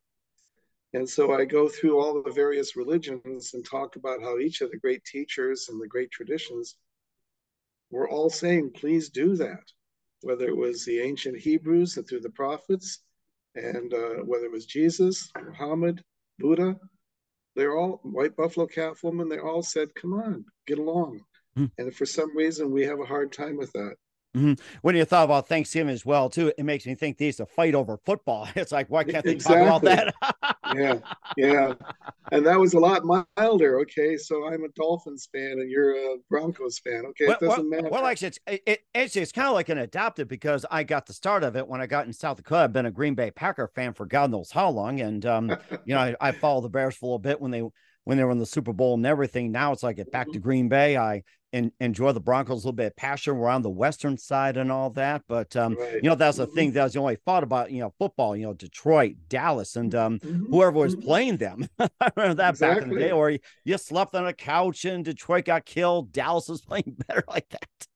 And 0.94 1.08
so 1.08 1.34
I 1.34 1.44
go 1.44 1.68
through 1.68 2.00
all 2.00 2.24
the 2.24 2.32
various 2.32 2.78
religions 2.78 3.54
and 3.54 3.66
talk 3.66 3.98
about 3.98 4.22
how 4.22 4.40
each 4.40 4.62
of 4.62 4.72
the 4.72 4.78
great 4.78 5.04
teachers 5.04 5.68
and 5.68 5.82
the 5.82 5.88
great 5.88 6.12
traditions 6.12 6.78
were 7.92 8.10
all 8.10 8.30
saying, 8.30 8.72
please 8.72 9.10
do 9.10 9.36
that. 9.36 9.66
Whether 10.22 10.48
it 10.48 10.56
was 10.56 10.86
the 10.86 11.02
ancient 11.02 11.38
Hebrews 11.38 11.98
and 11.98 12.08
through 12.08 12.22
the 12.22 12.30
prophets, 12.30 13.00
and 13.54 13.94
uh, 13.94 14.24
whether 14.24 14.46
it 14.46 14.52
was 14.54 14.66
Jesus, 14.66 15.30
Muhammad, 15.46 16.02
Buddha, 16.38 16.80
they're 17.56 17.78
all 17.78 18.00
white 18.04 18.36
buffalo 18.36 18.68
calf 18.68 19.04
woman. 19.04 19.30
They 19.30 19.40
all 19.40 19.64
said, 19.64 19.94
"Come 19.96 20.14
on, 20.14 20.46
get 20.68 20.80
along." 20.80 21.22
Mm. 21.58 21.72
And 21.78 21.94
for 21.94 22.06
some 22.06 22.36
reason, 22.36 22.72
we 22.72 22.86
have 22.86 23.00
a 23.00 23.06
hard 23.06 23.32
time 23.32 23.58
with 23.58 23.72
that. 23.74 23.96
Mm-hmm. 24.36 24.54
When 24.82 24.96
you 24.96 25.06
thought 25.06 25.26
about 25.26 25.48
Thanksgiving 25.48 25.94
as 25.94 26.06
well, 26.06 26.30
too, 26.30 26.54
it 26.58 26.64
makes 26.64 26.86
me 26.86 26.94
think 26.94 27.18
these 27.18 27.38
to 27.38 27.46
fight 27.46 27.76
over 27.76 27.98
football. 28.06 28.48
It's 28.56 28.72
like, 28.72 28.90
why 28.90 29.04
can't 29.04 29.26
they 29.26 29.32
exactly. 29.32 29.66
talk 29.66 29.84
about 29.84 30.14
that? 30.22 30.56
yeah, 30.76 31.00
yeah. 31.38 31.74
And 32.32 32.46
that 32.46 32.60
was 32.60 32.74
a 32.74 32.80
lot 32.80 33.04
milder. 33.38 33.80
Okay, 33.82 34.18
so 34.18 34.48
I'm 34.48 34.64
a 34.64 34.70
Dolphins 34.70 35.28
fan 35.32 35.54
and 35.54 35.70
you're 35.70 35.94
a 35.94 36.18
Broncos 36.30 36.80
fan. 36.80 37.04
Okay, 37.08 37.28
well, 37.28 37.38
it 37.38 37.46
doesn't 37.46 37.70
well, 37.70 37.82
matter. 37.82 37.90
Well, 37.90 38.06
actually, 38.06 38.30
it's 38.30 38.40
it, 38.48 38.80
it's 38.94 39.16
it's 39.16 39.32
kind 39.32 39.48
of 39.48 39.54
like 39.54 39.70
an 39.70 39.80
adopted 39.80 40.28
because 40.28 40.66
I 40.70 40.84
got 40.84 41.06
the 41.06 41.14
start 41.14 41.44
of 41.44 41.56
it 41.56 41.68
when 41.68 41.82
I 41.82 41.88
got 41.88 42.06
in 42.06 42.14
South 42.14 42.38
Dakota. 42.38 42.64
I've 42.64 42.74
been 42.74 42.86
a 42.86 42.92
Green 42.92 43.16
Bay 43.16 43.32
Packer 43.32 43.68
fan 43.68 43.94
for 43.94 44.06
God 44.06 44.32
knows 44.32 44.52
how 44.52 44.70
long, 44.70 45.00
and 45.00 45.26
um, 45.26 45.50
you 45.86 45.96
know, 45.96 46.00
I, 46.00 46.16
I 46.22 46.32
follow 46.32 46.62
the 46.62 46.70
Bears 46.70 46.96
for 46.96 47.06
a 47.06 47.08
little 47.08 47.20
bit 47.20 47.42
when 47.42 47.52
they 47.52 47.64
when 48.04 48.18
they 48.18 48.24
were 48.24 48.32
in 48.32 48.40
the 48.40 48.46
Super 48.46 48.74
Bowl 48.74 48.96
and 48.96 49.06
everything. 49.06 49.52
Now 49.52 49.72
it's 49.72 49.84
like 49.84 49.98
get 49.98 50.12
back 50.12 50.28
to 50.28 50.34
mm-hmm. 50.34 50.42
Green 50.42 50.70
Bay. 50.70 50.98
I 50.98 51.24
and 51.52 51.72
enjoy 51.80 52.12
the 52.12 52.20
Broncos 52.20 52.64
a 52.64 52.68
little 52.68 52.74
bit 52.74 52.88
of 52.88 52.96
passion. 52.96 53.38
We're 53.38 53.50
on 53.50 53.62
the 53.62 53.70
western 53.70 54.18
side 54.18 54.58
and 54.58 54.72
all 54.72 54.90
that. 54.92 55.24
But 55.28 55.56
um, 55.56 55.76
right. 55.76 55.96
you 55.96 56.10
know, 56.10 56.16
that's 56.16 56.38
the 56.38 56.46
mm-hmm. 56.46 56.56
thing 56.56 56.72
that 56.74 56.84
was 56.84 56.94
the 56.94 57.00
only 57.00 57.16
thought 57.16 57.44
about, 57.44 57.72
you 57.72 57.80
know, 57.80 57.94
football, 57.98 58.36
you 58.36 58.44
know, 58.44 58.54
Detroit, 58.54 59.16
Dallas, 59.28 59.76
and 59.76 59.94
um 59.96 60.20
mm-hmm. 60.20 60.46
whoever 60.46 60.72
was 60.72 60.96
mm-hmm. 60.96 61.06
playing 61.06 61.38
them. 61.38 61.68
I 61.80 62.12
remember 62.16 62.36
that 62.36 62.52
exactly. 62.52 62.76
back 62.76 62.84
in 62.84 62.94
the 62.94 63.00
day, 63.00 63.12
or 63.12 63.32
you, 63.32 63.40
you 63.66 63.78
slept 63.78 64.16
on 64.16 64.28
a 64.28 64.34
couch 64.34 64.86
and 64.86 65.04
Detroit 65.04 65.46
got 65.46 65.66
killed. 65.66 66.12
Dallas 66.12 66.48
was 66.48 66.62
playing 66.66 66.98
better 67.08 67.24
like 67.28 67.50
that. 67.50 67.88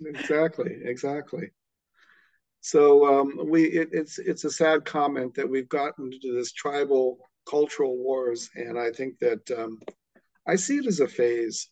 exactly, 0.00 0.78
exactly. 0.84 1.50
So 2.60 3.20
um, 3.20 3.48
we 3.48 3.64
it, 3.64 3.88
it's 3.92 4.18
it's 4.18 4.44
a 4.44 4.50
sad 4.50 4.84
comment 4.84 5.34
that 5.34 5.48
we've 5.48 5.68
gotten 5.68 6.12
into 6.12 6.34
this 6.34 6.52
tribal 6.52 7.18
cultural 7.48 7.96
wars, 7.96 8.50
and 8.54 8.78
I 8.78 8.92
think 8.92 9.18
that 9.20 9.50
um, 9.50 9.80
I 10.46 10.56
see 10.56 10.76
it 10.76 10.86
as 10.86 11.00
a 11.00 11.08
phase. 11.08 11.68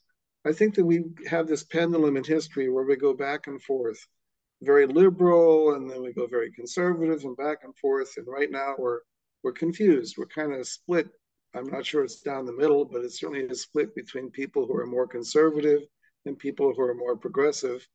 I 0.46 0.52
think 0.52 0.74
that 0.76 0.84
we 0.84 1.04
have 1.28 1.46
this 1.46 1.64
pendulum 1.64 2.16
in 2.16 2.24
history 2.24 2.68
where 2.68 2.84
we 2.84 2.96
go 2.96 3.14
back 3.14 3.46
and 3.46 3.60
forth, 3.62 3.98
very 4.62 4.86
liberal, 4.86 5.74
and 5.74 5.90
then 5.90 6.02
we 6.02 6.12
go 6.12 6.26
very 6.26 6.50
conservative 6.52 7.24
and 7.24 7.36
back 7.36 7.58
and 7.64 7.76
forth. 7.76 8.12
And 8.16 8.26
right 8.26 8.50
now 8.50 8.74
we're 8.78 9.00
we're 9.42 9.52
confused. 9.52 10.16
We're 10.16 10.26
kind 10.26 10.52
of 10.52 10.66
split. 10.66 11.08
I'm 11.54 11.68
not 11.68 11.86
sure 11.86 12.04
it's 12.04 12.20
down 12.20 12.44
the 12.44 12.52
middle, 12.52 12.84
but 12.84 13.04
it's 13.04 13.20
certainly 13.20 13.46
a 13.46 13.54
split 13.54 13.94
between 13.94 14.30
people 14.30 14.66
who 14.66 14.76
are 14.76 14.86
more 14.86 15.06
conservative 15.06 15.80
and 16.26 16.38
people 16.38 16.72
who 16.74 16.82
are 16.82 16.94
more 16.94 17.16
progressive 17.16 17.86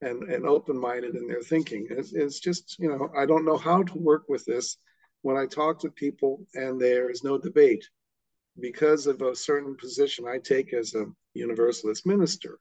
and, 0.00 0.24
and 0.24 0.46
open-minded 0.46 1.14
in 1.14 1.28
their 1.28 1.42
thinking. 1.42 1.86
It's, 1.90 2.12
it's 2.12 2.40
just, 2.40 2.76
you 2.78 2.88
know, 2.88 3.10
I 3.16 3.26
don't 3.26 3.44
know 3.44 3.56
how 3.56 3.82
to 3.82 3.98
work 3.98 4.24
with 4.28 4.44
this 4.44 4.78
when 5.22 5.36
I 5.36 5.46
talk 5.46 5.80
to 5.80 5.90
people 5.90 6.46
and 6.54 6.80
there 6.80 7.10
is 7.10 7.24
no 7.24 7.38
debate 7.38 7.84
because 8.60 9.06
of 9.06 9.22
a 9.22 9.36
certain 9.36 9.76
position 9.76 10.26
I 10.26 10.38
take 10.38 10.72
as 10.72 10.94
a 10.94 11.06
Universalist 11.38 12.06
minister, 12.06 12.58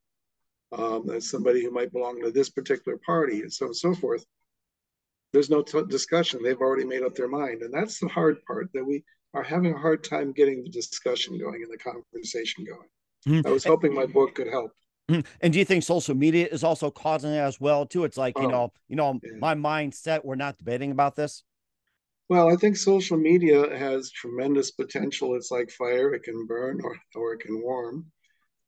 um, 0.71 1.09
as 1.09 1.29
somebody 1.29 1.63
who 1.63 1.71
might 1.71 1.91
belong 1.91 2.21
to 2.21 2.31
this 2.31 2.49
particular 2.49 2.97
party, 3.05 3.41
and 3.41 3.51
so 3.51 3.65
on 3.65 3.69
and 3.69 3.75
so 3.75 3.93
forth. 3.93 4.25
There's 5.33 5.49
no 5.49 5.61
discussion. 5.61 6.41
They've 6.41 6.59
already 6.59 6.85
made 6.85 7.03
up 7.03 7.13
their 7.15 7.27
mind. 7.27 7.61
And 7.61 7.73
that's 7.73 7.99
the 7.99 8.07
hard 8.07 8.37
part 8.45 8.69
that 8.73 8.83
we 8.83 9.03
are 9.33 9.43
having 9.43 9.73
a 9.73 9.77
hard 9.77 10.03
time 10.03 10.31
getting 10.31 10.63
the 10.63 10.69
discussion 10.69 11.37
going 11.37 11.61
and 11.63 11.71
the 11.71 11.77
conversation 11.77 12.65
going. 12.65 12.87
Mm-hmm. 13.27 13.47
I 13.47 13.51
was 13.51 13.65
hoping 13.65 13.93
my 13.93 14.05
book 14.05 14.35
could 14.35 14.47
help. 14.47 14.71
Mm-hmm. 15.09 15.27
And 15.41 15.53
do 15.53 15.59
you 15.59 15.65
think 15.65 15.83
social 15.83 16.15
media 16.15 16.47
is 16.49 16.63
also 16.63 16.89
causing 16.89 17.31
it 17.31 17.39
as 17.39 17.59
well 17.59 17.85
too? 17.85 18.03
It's 18.05 18.17
like, 18.17 18.37
you 18.37 18.45
oh, 18.45 18.49
know, 18.49 18.73
you 18.87 18.95
know, 18.95 19.19
yeah. 19.23 19.31
my 19.39 19.53
mindset, 19.53 20.23
we're 20.23 20.35
not 20.35 20.57
debating 20.57 20.91
about 20.91 21.15
this. 21.15 21.43
Well, 22.29 22.51
I 22.51 22.55
think 22.55 22.75
social 22.75 23.17
media 23.17 23.77
has 23.77 24.11
tremendous 24.11 24.71
potential. 24.71 25.35
It's 25.35 25.51
like 25.51 25.69
fire, 25.71 26.13
it 26.13 26.23
can 26.23 26.45
burn 26.45 26.81
or, 26.83 26.97
or 27.15 27.33
it 27.33 27.39
can 27.39 27.61
warm. 27.61 28.05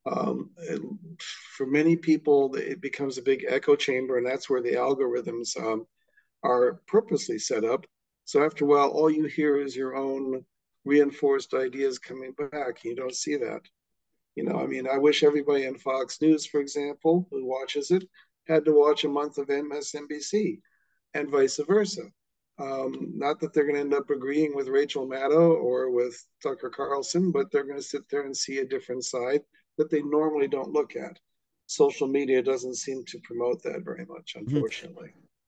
Um, 0.05 0.51
for 1.55 1.65
many 1.65 1.95
people, 1.95 2.55
it 2.55 2.81
becomes 2.81 3.17
a 3.17 3.23
big 3.23 3.45
echo 3.47 3.75
chamber, 3.75 4.17
and 4.17 4.25
that's 4.25 4.49
where 4.49 4.61
the 4.61 4.73
algorithms 4.73 5.57
um, 5.61 5.85
are 6.43 6.81
purposely 6.87 7.37
set 7.37 7.63
up. 7.63 7.85
So 8.25 8.43
after 8.43 8.65
a 8.65 8.67
while, 8.67 8.89
all 8.89 9.09
you 9.09 9.25
hear 9.25 9.57
is 9.57 9.75
your 9.75 9.95
own 9.95 10.45
reinforced 10.85 11.53
ideas 11.53 11.99
coming 11.99 12.33
back. 12.33 12.83
You 12.83 12.95
don't 12.95 13.15
see 13.15 13.35
that. 13.37 13.61
You 14.35 14.43
know, 14.45 14.59
I 14.59 14.67
mean, 14.67 14.87
I 14.87 14.97
wish 14.97 15.23
everybody 15.23 15.67
on 15.67 15.75
Fox 15.75 16.21
News, 16.21 16.45
for 16.45 16.61
example, 16.61 17.27
who 17.29 17.45
watches 17.45 17.91
it, 17.91 18.07
had 18.47 18.65
to 18.65 18.71
watch 18.71 19.03
a 19.03 19.09
month 19.09 19.37
of 19.37 19.47
MSNBC 19.47 20.59
and 21.13 21.29
vice 21.29 21.59
versa. 21.67 22.03
Um, 22.59 23.13
not 23.15 23.39
that 23.39 23.53
they're 23.53 23.63
going 23.63 23.75
to 23.75 23.81
end 23.81 23.93
up 23.93 24.09
agreeing 24.09 24.55
with 24.55 24.67
Rachel 24.67 25.07
Maddow 25.07 25.61
or 25.61 25.91
with 25.91 26.21
Tucker 26.43 26.69
Carlson, 26.69 27.31
but 27.31 27.51
they're 27.51 27.63
going 27.63 27.77
to 27.77 27.83
sit 27.83 28.03
there 28.09 28.23
and 28.23 28.35
see 28.35 28.59
a 28.59 28.65
different 28.67 29.05
side 29.05 29.41
that 29.79 29.89
they 29.89 30.01
normally 30.01 30.47
don't 30.47 30.73
look 30.73 30.95
at. 30.97 31.17
Social 31.67 32.07
media 32.07 32.43
doesn't 32.43 32.75
seem 32.75 33.05
to 33.05 33.17
promote 33.19 33.63
that 33.63 33.81
very 33.83 34.05
much, 34.05 34.35
mm-hmm. 34.35 34.59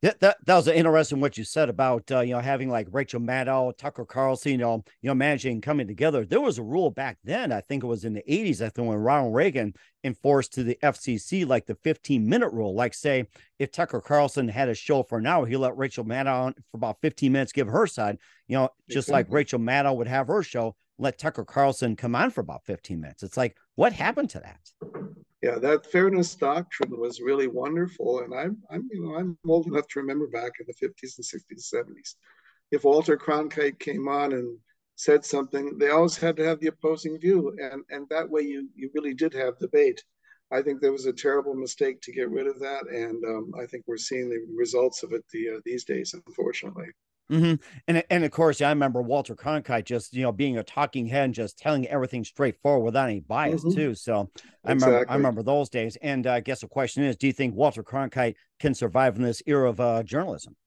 Unfortunately. 0.01 0.19
That, 0.19 0.37
that, 0.45 0.55
was 0.55 0.67
interesting 0.67 1.19
what 1.19 1.37
you 1.37 1.43
said 1.43 1.69
about 1.69 2.11
uh, 2.11 2.21
you 2.21 2.33
know 2.33 2.39
having 2.39 2.69
like 2.69 2.87
Rachel 2.91 3.19
Maddow, 3.19 3.77
Tucker 3.77 4.05
Carlson, 4.05 4.53
you 4.53 4.57
know, 4.57 4.83
you 5.01 5.09
know, 5.09 5.15
managing 5.15 5.61
coming 5.61 5.87
together. 5.87 6.25
There 6.25 6.41
was 6.41 6.57
a 6.57 6.63
rule 6.63 6.89
back 6.89 7.17
then. 7.23 7.51
I 7.51 7.61
think 7.61 7.83
it 7.83 7.87
was 7.87 8.05
in 8.05 8.13
the 8.13 8.23
'80s. 8.27 8.61
I 8.61 8.69
think 8.69 8.87
when 8.87 8.97
Ronald 8.97 9.35
Reagan 9.35 9.73
enforced 10.03 10.53
to 10.53 10.63
the 10.63 10.77
FCC 10.81 11.47
like 11.47 11.65
the 11.65 11.75
15 11.75 12.27
minute 12.27 12.51
rule. 12.51 12.73
Like 12.73 12.93
say, 12.93 13.27
if 13.59 13.71
Tucker 13.71 14.01
Carlson 14.01 14.47
had 14.47 14.69
a 14.69 14.73
show 14.73 15.03
for 15.03 15.19
an 15.19 15.27
hour, 15.27 15.45
he 15.45 15.55
let 15.57 15.77
Rachel 15.77 16.05
Maddow 16.05 16.45
on 16.45 16.53
for 16.53 16.77
about 16.77 17.01
15 17.01 17.31
minutes 17.31 17.51
give 17.51 17.67
her 17.67 17.87
side. 17.87 18.17
You 18.47 18.57
know, 18.57 18.69
just 18.89 19.09
like 19.09 19.27
Rachel 19.29 19.59
Maddow 19.59 19.95
would 19.95 20.07
have 20.07 20.27
her 20.27 20.43
show, 20.43 20.75
let 20.97 21.17
Tucker 21.17 21.45
Carlson 21.45 21.95
come 21.95 22.15
on 22.15 22.31
for 22.31 22.41
about 22.41 22.65
15 22.65 22.99
minutes. 22.99 23.23
It's 23.23 23.37
like, 23.37 23.57
what 23.75 23.93
happened 23.93 24.29
to 24.31 24.39
that? 24.39 25.00
Yeah, 25.41 25.57
that 25.57 25.91
fairness 25.91 26.35
doctrine 26.35 26.99
was 26.99 27.19
really 27.21 27.47
wonderful. 27.47 28.19
And 28.19 28.33
I'm, 28.33 28.57
I'm, 28.69 28.87
you 28.91 29.03
know, 29.03 29.15
I'm 29.15 29.37
old 29.47 29.67
enough 29.67 29.87
to 29.89 29.99
remember 29.99 30.27
back 30.27 30.53
in 30.59 30.67
the 30.67 30.87
50s 30.87 31.17
and 31.17 31.57
60s, 31.59 31.73
70s. 31.73 32.15
If 32.71 32.83
Walter 32.83 33.17
Cronkite 33.17 33.79
came 33.79 34.07
on 34.07 34.33
and 34.33 34.57
said 34.95 35.25
something, 35.25 35.77
they 35.77 35.89
always 35.89 36.15
had 36.15 36.37
to 36.37 36.45
have 36.45 36.59
the 36.59 36.67
opposing 36.67 37.19
view, 37.19 37.57
and 37.59 37.83
and 37.89 38.07
that 38.09 38.29
way 38.29 38.41
you 38.41 38.69
you 38.75 38.89
really 38.93 39.13
did 39.13 39.33
have 39.33 39.57
debate. 39.57 40.01
I 40.51 40.61
think 40.61 40.79
there 40.79 40.91
was 40.91 41.05
a 41.05 41.13
terrible 41.13 41.55
mistake 41.55 42.01
to 42.01 42.11
get 42.11 42.29
rid 42.29 42.47
of 42.47 42.59
that, 42.59 42.87
and 42.87 43.23
um, 43.25 43.51
I 43.59 43.65
think 43.65 43.85
we're 43.87 43.97
seeing 43.97 44.29
the 44.29 44.45
results 44.55 45.01
of 45.01 45.11
it 45.13 45.23
the, 45.33 45.49
uh, 45.49 45.59
these 45.65 45.85
days, 45.85 46.13
unfortunately. 46.13 46.87
Mm-hmm. 47.31 47.55
And 47.87 48.03
and 48.09 48.25
of 48.25 48.31
course, 48.31 48.59
yeah, 48.59 48.67
I 48.67 48.71
remember 48.71 49.01
Walter 49.01 49.35
Cronkite 49.35 49.85
just 49.85 50.13
you 50.13 50.23
know 50.23 50.33
being 50.33 50.57
a 50.57 50.63
talking 50.63 51.07
head 51.07 51.25
and 51.25 51.33
just 51.33 51.57
telling 51.57 51.87
everything 51.87 52.25
straightforward 52.25 52.83
without 52.83 53.09
any 53.09 53.21
bias 53.21 53.63
mm-hmm. 53.63 53.73
too. 53.73 53.95
So 53.95 54.29
I 54.65 54.73
exactly. 54.73 54.93
remember 54.93 55.11
I 55.11 55.15
remember 55.15 55.43
those 55.43 55.69
days. 55.69 55.97
And 56.01 56.27
uh, 56.27 56.33
I 56.33 56.39
guess 56.41 56.59
the 56.59 56.67
question 56.67 57.03
is, 57.03 57.15
do 57.15 57.27
you 57.27 57.33
think 57.33 57.55
Walter 57.55 57.83
Cronkite 57.83 58.35
can 58.59 58.73
survive 58.73 59.15
in 59.15 59.23
this 59.23 59.41
era 59.45 59.69
of 59.69 59.79
uh, 59.79 60.03
journalism? 60.03 60.57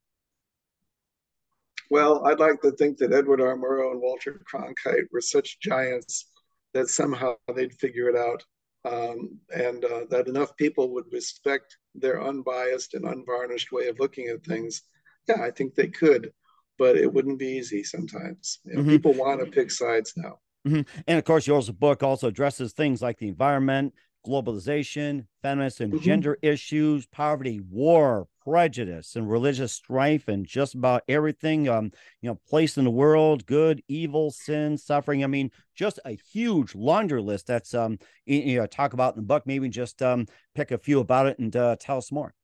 Well, 1.90 2.24
I'd 2.26 2.40
like 2.40 2.62
to 2.62 2.70
think 2.72 2.96
that 2.98 3.12
Edward 3.12 3.42
R. 3.42 3.56
Murrow 3.56 3.92
and 3.92 4.00
Walter 4.00 4.40
Cronkite 4.50 5.04
were 5.12 5.20
such 5.20 5.60
giants 5.60 6.30
that 6.72 6.88
somehow 6.88 7.34
they'd 7.54 7.74
figure 7.74 8.08
it 8.08 8.16
out, 8.16 8.42
um, 8.90 9.38
and 9.54 9.84
uh, 9.84 10.04
that 10.08 10.28
enough 10.28 10.56
people 10.56 10.94
would 10.94 11.04
respect 11.12 11.76
their 11.94 12.24
unbiased 12.24 12.94
and 12.94 13.04
unvarnished 13.04 13.70
way 13.70 13.88
of 13.88 14.00
looking 14.00 14.28
at 14.28 14.42
things. 14.44 14.80
Yeah, 15.28 15.42
I 15.42 15.50
think 15.50 15.74
they 15.74 15.88
could 15.88 16.32
but 16.78 16.96
it 16.96 17.12
wouldn't 17.12 17.38
be 17.38 17.46
easy 17.46 17.82
sometimes. 17.82 18.60
You 18.64 18.74
know, 18.74 18.80
mm-hmm. 18.80 18.90
People 18.90 19.14
want 19.14 19.40
to 19.40 19.46
pick 19.46 19.70
sides 19.70 20.14
now. 20.16 20.38
Mm-hmm. 20.66 20.82
And 21.06 21.18
of 21.18 21.24
course, 21.24 21.46
yours 21.46 21.70
book 21.70 22.02
also 22.02 22.28
addresses 22.28 22.72
things 22.72 23.02
like 23.02 23.18
the 23.18 23.28
environment, 23.28 23.94
globalization, 24.26 25.26
feminist 25.42 25.80
and 25.80 25.92
mm-hmm. 25.92 26.02
gender 26.02 26.38
issues, 26.42 27.06
poverty, 27.06 27.60
war, 27.70 28.26
prejudice, 28.42 29.16
and 29.16 29.30
religious 29.30 29.72
strife, 29.72 30.28
and 30.28 30.46
just 30.46 30.74
about 30.74 31.02
everything. 31.08 31.68
Um, 31.68 31.92
you 32.22 32.30
know, 32.30 32.40
place 32.48 32.78
in 32.78 32.84
the 32.84 32.90
world, 32.90 33.44
good, 33.46 33.82
evil, 33.88 34.30
sin, 34.30 34.78
suffering. 34.78 35.22
I 35.22 35.26
mean, 35.26 35.50
just 35.74 36.00
a 36.04 36.18
huge 36.32 36.74
laundry 36.74 37.20
list. 37.20 37.46
That's 37.46 37.74
um, 37.74 37.98
you 38.24 38.58
know, 38.58 38.66
talk 38.66 38.94
about 38.94 39.14
in 39.14 39.20
the 39.20 39.26
book. 39.26 39.44
Maybe 39.46 39.68
just 39.68 40.02
um, 40.02 40.26
pick 40.54 40.70
a 40.70 40.78
few 40.78 41.00
about 41.00 41.26
it 41.26 41.38
and 41.38 41.54
uh, 41.54 41.76
tell 41.78 41.98
us 41.98 42.10
more. 42.10 42.34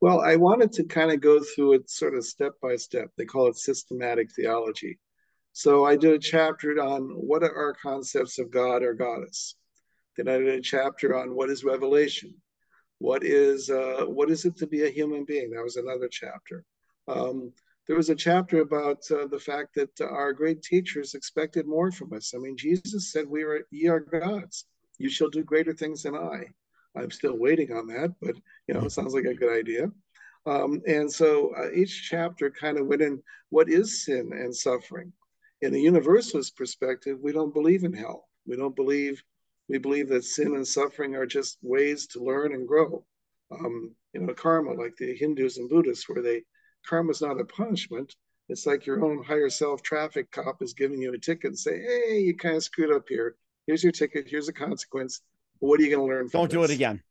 Well, 0.00 0.20
I 0.20 0.36
wanted 0.36 0.72
to 0.72 0.84
kind 0.84 1.10
of 1.10 1.20
go 1.20 1.40
through 1.42 1.74
it 1.74 1.90
sort 1.90 2.14
of 2.14 2.24
step 2.24 2.52
by 2.62 2.76
step. 2.76 3.10
They 3.16 3.24
call 3.24 3.48
it 3.48 3.56
systematic 3.56 4.30
theology. 4.32 4.98
So 5.52 5.84
I 5.84 5.96
did 5.96 6.14
a 6.14 6.18
chapter 6.18 6.80
on 6.80 7.02
what 7.02 7.42
are 7.42 7.54
our 7.54 7.74
concepts 7.74 8.38
of 8.38 8.50
God 8.50 8.82
or 8.82 8.94
goddess. 8.94 9.56
Then 10.16 10.28
I 10.28 10.38
did 10.38 10.48
a 10.48 10.60
chapter 10.60 11.16
on 11.16 11.34
what 11.34 11.50
is 11.50 11.64
revelation. 11.64 12.34
What 12.98 13.24
is 13.24 13.70
uh, 13.70 14.04
what 14.06 14.30
is 14.30 14.44
it 14.44 14.56
to 14.58 14.66
be 14.66 14.84
a 14.84 14.90
human 14.90 15.24
being? 15.24 15.50
That 15.50 15.62
was 15.62 15.76
another 15.76 16.08
chapter. 16.10 16.64
Um, 17.08 17.52
there 17.86 17.96
was 17.96 18.10
a 18.10 18.14
chapter 18.14 18.60
about 18.60 18.98
uh, 19.10 19.26
the 19.26 19.38
fact 19.38 19.74
that 19.74 20.00
our 20.00 20.32
great 20.32 20.62
teachers 20.62 21.14
expected 21.14 21.66
more 21.66 21.90
from 21.90 22.12
us. 22.12 22.34
I 22.34 22.38
mean, 22.38 22.56
Jesus 22.56 23.10
said, 23.10 23.26
"We 23.26 23.42
are 23.42 23.66
ye 23.70 23.88
are 23.88 24.00
gods. 24.00 24.66
You 24.98 25.08
shall 25.08 25.30
do 25.30 25.42
greater 25.42 25.72
things 25.72 26.02
than 26.02 26.14
I." 26.14 26.44
I'm 26.96 27.10
still 27.10 27.36
waiting 27.36 27.72
on 27.72 27.86
that, 27.88 28.14
but 28.20 28.36
you 28.66 28.74
know, 28.74 28.80
it 28.80 28.92
sounds 28.92 29.14
like 29.14 29.24
a 29.24 29.34
good 29.34 29.56
idea. 29.56 29.90
Um, 30.46 30.80
and 30.86 31.10
so 31.10 31.54
uh, 31.56 31.70
each 31.72 32.08
chapter 32.08 32.50
kind 32.50 32.78
of 32.78 32.86
went 32.86 33.02
in 33.02 33.22
what 33.50 33.68
is 33.68 34.04
sin 34.04 34.30
and 34.32 34.54
suffering. 34.54 35.12
In 35.60 35.72
the 35.72 35.80
universalist 35.80 36.56
perspective, 36.56 37.18
we 37.20 37.32
don't 37.32 37.54
believe 37.54 37.84
in 37.84 37.92
hell. 37.92 38.28
We 38.46 38.56
don't 38.56 38.74
believe, 38.74 39.22
we 39.68 39.78
believe 39.78 40.08
that 40.08 40.24
sin 40.24 40.54
and 40.54 40.66
suffering 40.66 41.14
are 41.14 41.26
just 41.26 41.58
ways 41.62 42.06
to 42.08 42.24
learn 42.24 42.54
and 42.54 42.66
grow. 42.66 43.04
Um, 43.52 43.94
you 44.14 44.20
know, 44.20 44.32
karma, 44.32 44.72
like 44.72 44.96
the 44.96 45.14
Hindus 45.14 45.58
and 45.58 45.68
Buddhists, 45.68 46.08
where 46.08 46.22
they, 46.22 46.42
karma 46.86 47.10
is 47.10 47.20
not 47.20 47.40
a 47.40 47.44
punishment. 47.44 48.14
It's 48.48 48.66
like 48.66 48.86
your 48.86 49.04
own 49.04 49.22
higher 49.22 49.50
self 49.50 49.82
traffic 49.82 50.30
cop 50.32 50.62
is 50.62 50.72
giving 50.72 51.00
you 51.00 51.12
a 51.12 51.18
ticket 51.18 51.50
and 51.50 51.58
say, 51.58 51.80
hey, 51.80 52.20
you 52.20 52.36
kind 52.36 52.56
of 52.56 52.64
screwed 52.64 52.92
up 52.94 53.04
here. 53.08 53.36
Here's 53.66 53.84
your 53.84 53.92
ticket. 53.92 54.26
Here's 54.26 54.48
a 54.48 54.52
consequence 54.52 55.20
what 55.60 55.80
are 55.80 55.82
you 55.82 55.94
going 55.94 56.06
to 56.06 56.14
learn? 56.14 56.28
Don't 56.32 56.50
do 56.50 56.64
it 56.64 56.70
again. 56.70 57.02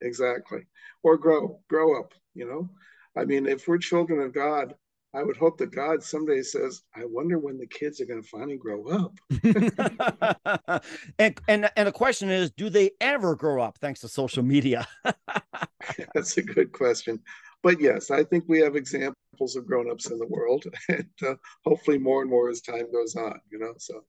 Exactly. 0.00 0.62
Or 1.02 1.16
grow, 1.16 1.60
grow 1.68 1.98
up. 2.00 2.12
You 2.34 2.46
know, 2.46 2.70
I 3.16 3.24
mean, 3.24 3.46
if 3.46 3.66
we're 3.66 3.78
children 3.78 4.20
of 4.20 4.32
God, 4.32 4.74
I 5.12 5.22
would 5.22 5.36
hope 5.36 5.58
that 5.58 5.72
God 5.72 6.02
someday 6.02 6.42
says, 6.42 6.82
"I 6.94 7.04
wonder 7.04 7.38
when 7.38 7.58
the 7.58 7.66
kids 7.66 8.00
are 8.00 8.04
going 8.04 8.22
to 8.22 8.28
finally 8.28 8.56
grow 8.56 8.86
up." 8.86 9.18
and 11.18 11.40
and 11.48 11.70
and 11.76 11.88
the 11.88 11.92
question 11.92 12.30
is, 12.30 12.50
do 12.52 12.70
they 12.70 12.92
ever 13.00 13.34
grow 13.34 13.62
up? 13.62 13.78
Thanks 13.78 14.00
to 14.00 14.08
social 14.08 14.44
media. 14.44 14.86
That's 16.14 16.36
a 16.36 16.42
good 16.42 16.70
question, 16.72 17.20
but 17.62 17.80
yes, 17.80 18.10
I 18.10 18.22
think 18.22 18.44
we 18.46 18.60
have 18.60 18.76
examples 18.76 19.56
of 19.56 19.66
grown-ups 19.66 20.10
in 20.10 20.18
the 20.18 20.28
world, 20.28 20.64
and 20.88 21.08
uh, 21.26 21.34
hopefully 21.64 21.98
more 21.98 22.22
and 22.22 22.30
more 22.30 22.48
as 22.48 22.60
time 22.60 22.90
goes 22.92 23.16
on. 23.16 23.40
You 23.50 23.58
know, 23.58 23.74
so 23.78 24.04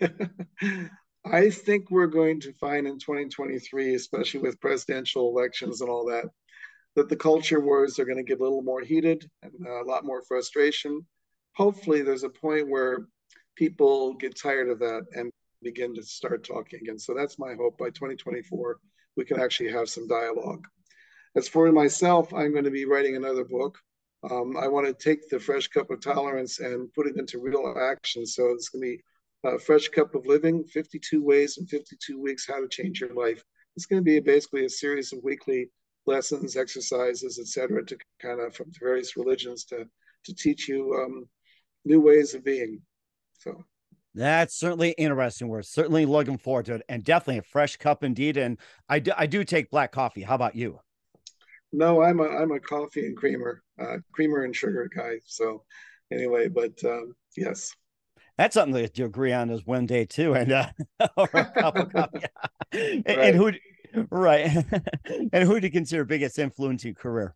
I 1.24 1.50
think 1.50 1.90
we're 1.90 2.06
going 2.06 2.40
to 2.40 2.52
find 2.54 2.86
in 2.86 2.98
2023, 2.98 3.94
especially 3.94 4.40
with 4.40 4.60
presidential 4.60 5.28
elections 5.28 5.80
and 5.80 5.90
all 5.90 6.06
that, 6.06 6.26
that 6.94 7.08
the 7.08 7.16
culture 7.16 7.60
wars 7.60 7.98
are 7.98 8.04
going 8.04 8.18
to 8.18 8.22
get 8.22 8.38
a 8.38 8.42
little 8.42 8.62
more 8.62 8.80
heated 8.80 9.28
and 9.42 9.52
a 9.66 9.82
lot 9.82 10.04
more 10.04 10.22
frustration 10.22 11.04
hopefully 11.56 12.02
there's 12.02 12.22
a 12.22 12.28
point 12.28 12.68
where 12.68 13.06
people 13.56 14.14
get 14.14 14.38
tired 14.38 14.68
of 14.68 14.78
that 14.78 15.06
and 15.14 15.30
begin 15.62 15.94
to 15.94 16.02
start 16.02 16.44
talking 16.44 16.80
again. 16.82 16.98
So 16.98 17.14
that's 17.14 17.38
my 17.38 17.54
hope. 17.54 17.78
By 17.78 17.86
2024, 17.86 18.78
we 19.16 19.24
can 19.24 19.40
actually 19.40 19.72
have 19.72 19.88
some 19.88 20.06
dialogue. 20.06 20.64
As 21.34 21.48
for 21.48 21.70
myself, 21.72 22.32
I'm 22.32 22.52
going 22.52 22.64
to 22.64 22.70
be 22.70 22.84
writing 22.84 23.16
another 23.16 23.44
book. 23.44 23.78
Um, 24.30 24.56
I 24.56 24.68
want 24.68 24.86
to 24.86 24.92
take 24.92 25.28
the 25.28 25.40
fresh 25.40 25.68
cup 25.68 25.90
of 25.90 26.00
tolerance 26.00 26.60
and 26.60 26.92
put 26.92 27.06
it 27.06 27.16
into 27.16 27.40
real 27.40 27.74
action. 27.80 28.26
So 28.26 28.50
it's 28.50 28.68
going 28.68 28.82
to 28.82 28.96
be 28.96 29.02
a 29.44 29.58
fresh 29.58 29.88
cup 29.88 30.14
of 30.14 30.26
living 30.26 30.64
52 30.64 31.22
ways 31.22 31.58
in 31.58 31.66
52 31.66 32.20
weeks 32.20 32.46
how 32.46 32.60
to 32.60 32.68
change 32.68 33.00
your 33.00 33.14
life. 33.14 33.42
It's 33.76 33.86
going 33.86 34.00
to 34.00 34.04
be 34.04 34.20
basically 34.20 34.64
a 34.64 34.70
series 34.70 35.12
of 35.12 35.20
weekly 35.22 35.70
lessons, 36.06 36.56
exercises, 36.56 37.38
etc., 37.38 37.84
to 37.84 37.98
kind 38.20 38.40
of 38.40 38.54
from 38.54 38.72
various 38.78 39.16
religions 39.16 39.64
to 39.66 39.86
to 40.24 40.34
teach 40.34 40.68
you 40.68 40.92
um, 40.94 41.28
new 41.86 42.00
ways 42.00 42.34
of 42.34 42.44
being. 42.44 42.82
So 43.38 43.64
that's 44.14 44.58
certainly 44.58 44.90
interesting. 44.92 45.48
We're 45.48 45.62
certainly 45.62 46.04
looking 46.04 46.38
forward 46.38 46.66
to 46.66 46.74
it, 46.74 46.82
and 46.88 47.04
definitely 47.04 47.38
a 47.38 47.42
fresh 47.42 47.76
cup 47.76 48.02
indeed. 48.02 48.36
And 48.36 48.58
I 48.88 48.98
do, 48.98 49.12
I 49.16 49.26
do 49.26 49.44
take 49.44 49.70
black 49.70 49.92
coffee. 49.92 50.22
How 50.22 50.34
about 50.34 50.56
you? 50.56 50.80
No, 51.72 52.02
I'm 52.02 52.20
a 52.20 52.24
I'm 52.24 52.52
a 52.52 52.60
coffee 52.60 53.06
and 53.06 53.16
creamer, 53.16 53.62
uh, 53.80 53.98
creamer 54.12 54.44
and 54.44 54.54
sugar 54.54 54.88
guy. 54.94 55.20
So 55.24 55.64
anyway, 56.12 56.48
but 56.48 56.72
um, 56.84 57.14
yes. 57.36 57.74
That's 58.38 58.54
something 58.54 58.74
that 58.82 58.98
you 58.98 59.06
agree 59.06 59.32
on 59.32 59.48
is 59.48 59.66
one 59.66 59.86
day 59.86 60.04
too, 60.04 60.34
and 60.34 60.52
uh, 60.52 60.68
over 61.16 61.38
a 61.38 61.60
cup 61.60 61.76
of 61.76 61.92
coffee. 61.92 62.26
and, 62.72 63.04
right. 63.06 63.18
and 63.18 63.36
who, 63.36 63.52
right? 64.10 64.64
and 65.32 65.44
who 65.44 65.58
do 65.58 65.66
you 65.66 65.72
consider 65.72 66.04
biggest 66.04 66.38
influence 66.38 66.84
in 66.84 66.88
your 66.88 66.94
career? 66.96 67.34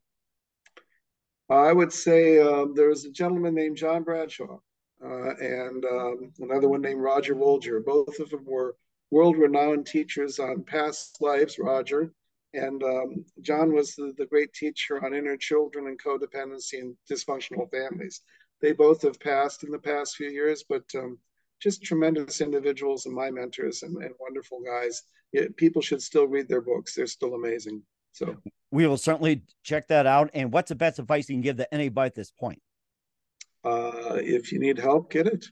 I 1.51 1.73
would 1.73 1.93
say 1.93 2.39
um, 2.39 2.75
there 2.75 2.89
was 2.89 3.05
a 3.05 3.11
gentleman 3.11 3.55
named 3.55 3.77
John 3.77 4.05
Bradshaw 4.05 4.59
uh, 5.05 5.35
and 5.41 5.85
um, 5.85 6.33
another 6.39 6.69
one 6.69 6.81
named 6.81 7.01
Roger 7.01 7.35
Woolger. 7.35 7.85
Both 7.85 8.21
of 8.21 8.31
them 8.31 8.45
were 8.45 8.77
world-renowned 9.11 9.85
teachers 9.85 10.39
on 10.39 10.63
past 10.63 11.21
lives. 11.21 11.59
Roger 11.59 12.13
and 12.55 12.83
um, 12.85 13.25
John 13.41 13.73
was 13.73 13.97
the, 13.97 14.13
the 14.17 14.27
great 14.27 14.53
teacher 14.53 15.05
on 15.05 15.13
inner 15.13 15.37
children 15.37 15.89
and 15.89 16.01
codependency 16.01 16.81
and 16.81 16.97
dysfunctional 17.11 17.69
families. 17.71 18.23
They 18.61 18.73
both 18.73 19.03
have 19.03 19.19
passed 19.19 19.65
in 19.65 19.71
the 19.71 19.79
past 19.79 20.17
few 20.17 20.31
years, 20.31 20.65
but 20.69 20.85
um, 20.95 21.19
just 21.61 21.83
tremendous 21.83 22.41
individuals 22.41 23.07
and 23.07 23.15
my 23.15 23.31
mentors 23.31 23.83
and, 23.83 23.97
and 24.03 24.15
wonderful 24.21 24.61
guys. 24.61 25.03
people 25.57 25.83
should 25.83 26.03
still 26.03 26.27
read 26.27 26.49
their 26.49 26.61
books; 26.61 26.95
they're 26.95 27.07
still 27.07 27.35
amazing. 27.35 27.83
So 28.13 28.37
we 28.71 28.87
will 28.87 28.97
certainly 28.97 29.43
check 29.63 29.89
that 29.89 30.07
out. 30.07 30.31
And 30.35 30.53
what's 30.53 30.69
the 30.69 30.75
best 30.75 30.99
advice 30.99 31.29
you 31.29 31.35
can 31.35 31.43
give 31.43 31.57
to 31.59 31.73
anybody 31.73 32.07
at 32.07 32.15
this 32.15 32.31
point? 32.31 32.61
Uh, 33.65 34.17
if 34.17 34.53
you 34.53 34.59
need 34.59 34.79
help, 34.79 35.11
get 35.11 35.27
it. 35.27 35.47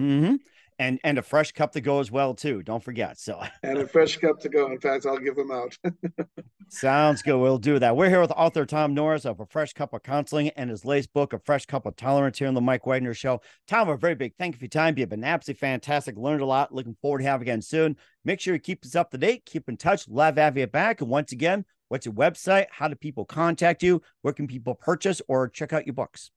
Mm-hmm 0.00 0.34
and 0.78 0.98
and 1.04 1.18
a 1.18 1.22
fresh 1.22 1.52
cup 1.52 1.72
to 1.72 1.80
go 1.80 2.00
as 2.00 2.10
well 2.10 2.34
too. 2.34 2.62
Don't 2.62 2.82
forget. 2.82 3.18
So 3.18 3.40
and 3.62 3.78
a 3.78 3.86
fresh 3.86 4.16
cup 4.16 4.40
to 4.40 4.48
go. 4.48 4.70
In 4.70 4.80
fact, 4.80 5.06
I'll 5.06 5.18
give 5.18 5.36
them 5.36 5.50
out. 5.50 5.76
Sounds 6.74 7.22
good. 7.22 7.38
We'll 7.38 7.58
do 7.58 7.78
that. 7.78 7.96
We're 7.96 8.08
here 8.08 8.20
with 8.20 8.32
author 8.32 8.66
Tom 8.66 8.94
Norris 8.94 9.24
of 9.24 9.40
A 9.40 9.46
Fresh 9.46 9.74
Cup 9.74 9.92
of 9.92 10.02
Counseling 10.02 10.48
and 10.50 10.70
his 10.70 10.84
latest 10.84 11.12
book, 11.12 11.32
A 11.32 11.38
Fresh 11.38 11.66
Cup 11.66 11.86
of 11.86 11.96
Tolerance, 11.96 12.38
here 12.38 12.48
on 12.48 12.54
the 12.54 12.60
Mike 12.60 12.86
Wagner 12.86 13.14
Show. 13.14 13.40
Tom, 13.66 13.88
a 13.88 13.96
very 13.96 14.14
big 14.14 14.34
thank 14.36 14.54
you 14.54 14.58
for 14.58 14.64
your 14.64 14.70
time. 14.70 14.98
You've 14.98 15.08
been 15.08 15.24
absolutely 15.24 15.60
fantastic. 15.60 16.16
Learned 16.16 16.42
a 16.42 16.46
lot. 16.46 16.74
Looking 16.74 16.96
forward 17.00 17.18
to 17.18 17.24
having 17.24 17.46
again 17.46 17.62
soon. 17.62 17.96
Make 18.24 18.40
sure 18.40 18.54
you 18.54 18.60
keep 18.60 18.84
us 18.84 18.96
up 18.96 19.10
to 19.10 19.18
date. 19.18 19.46
Keep 19.46 19.68
in 19.68 19.76
touch. 19.76 20.08
Love 20.08 20.36
having 20.36 20.60
you 20.60 20.66
back. 20.66 21.00
And 21.00 21.10
once 21.10 21.32
again, 21.32 21.64
what's 21.88 22.06
your 22.06 22.14
website? 22.14 22.66
How 22.70 22.88
do 22.88 22.94
people 22.94 23.24
contact 23.24 23.82
you? 23.82 24.02
Where 24.22 24.34
can 24.34 24.46
people 24.46 24.74
purchase 24.74 25.22
or 25.28 25.48
check 25.48 25.72
out 25.72 25.86
your 25.86 25.94
books? 25.94 26.30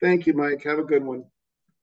Thank 0.00 0.26
you, 0.26 0.32
Mike. 0.32 0.62
Have 0.64 0.78
a 0.78 0.82
good 0.82 1.04
one. 1.04 1.24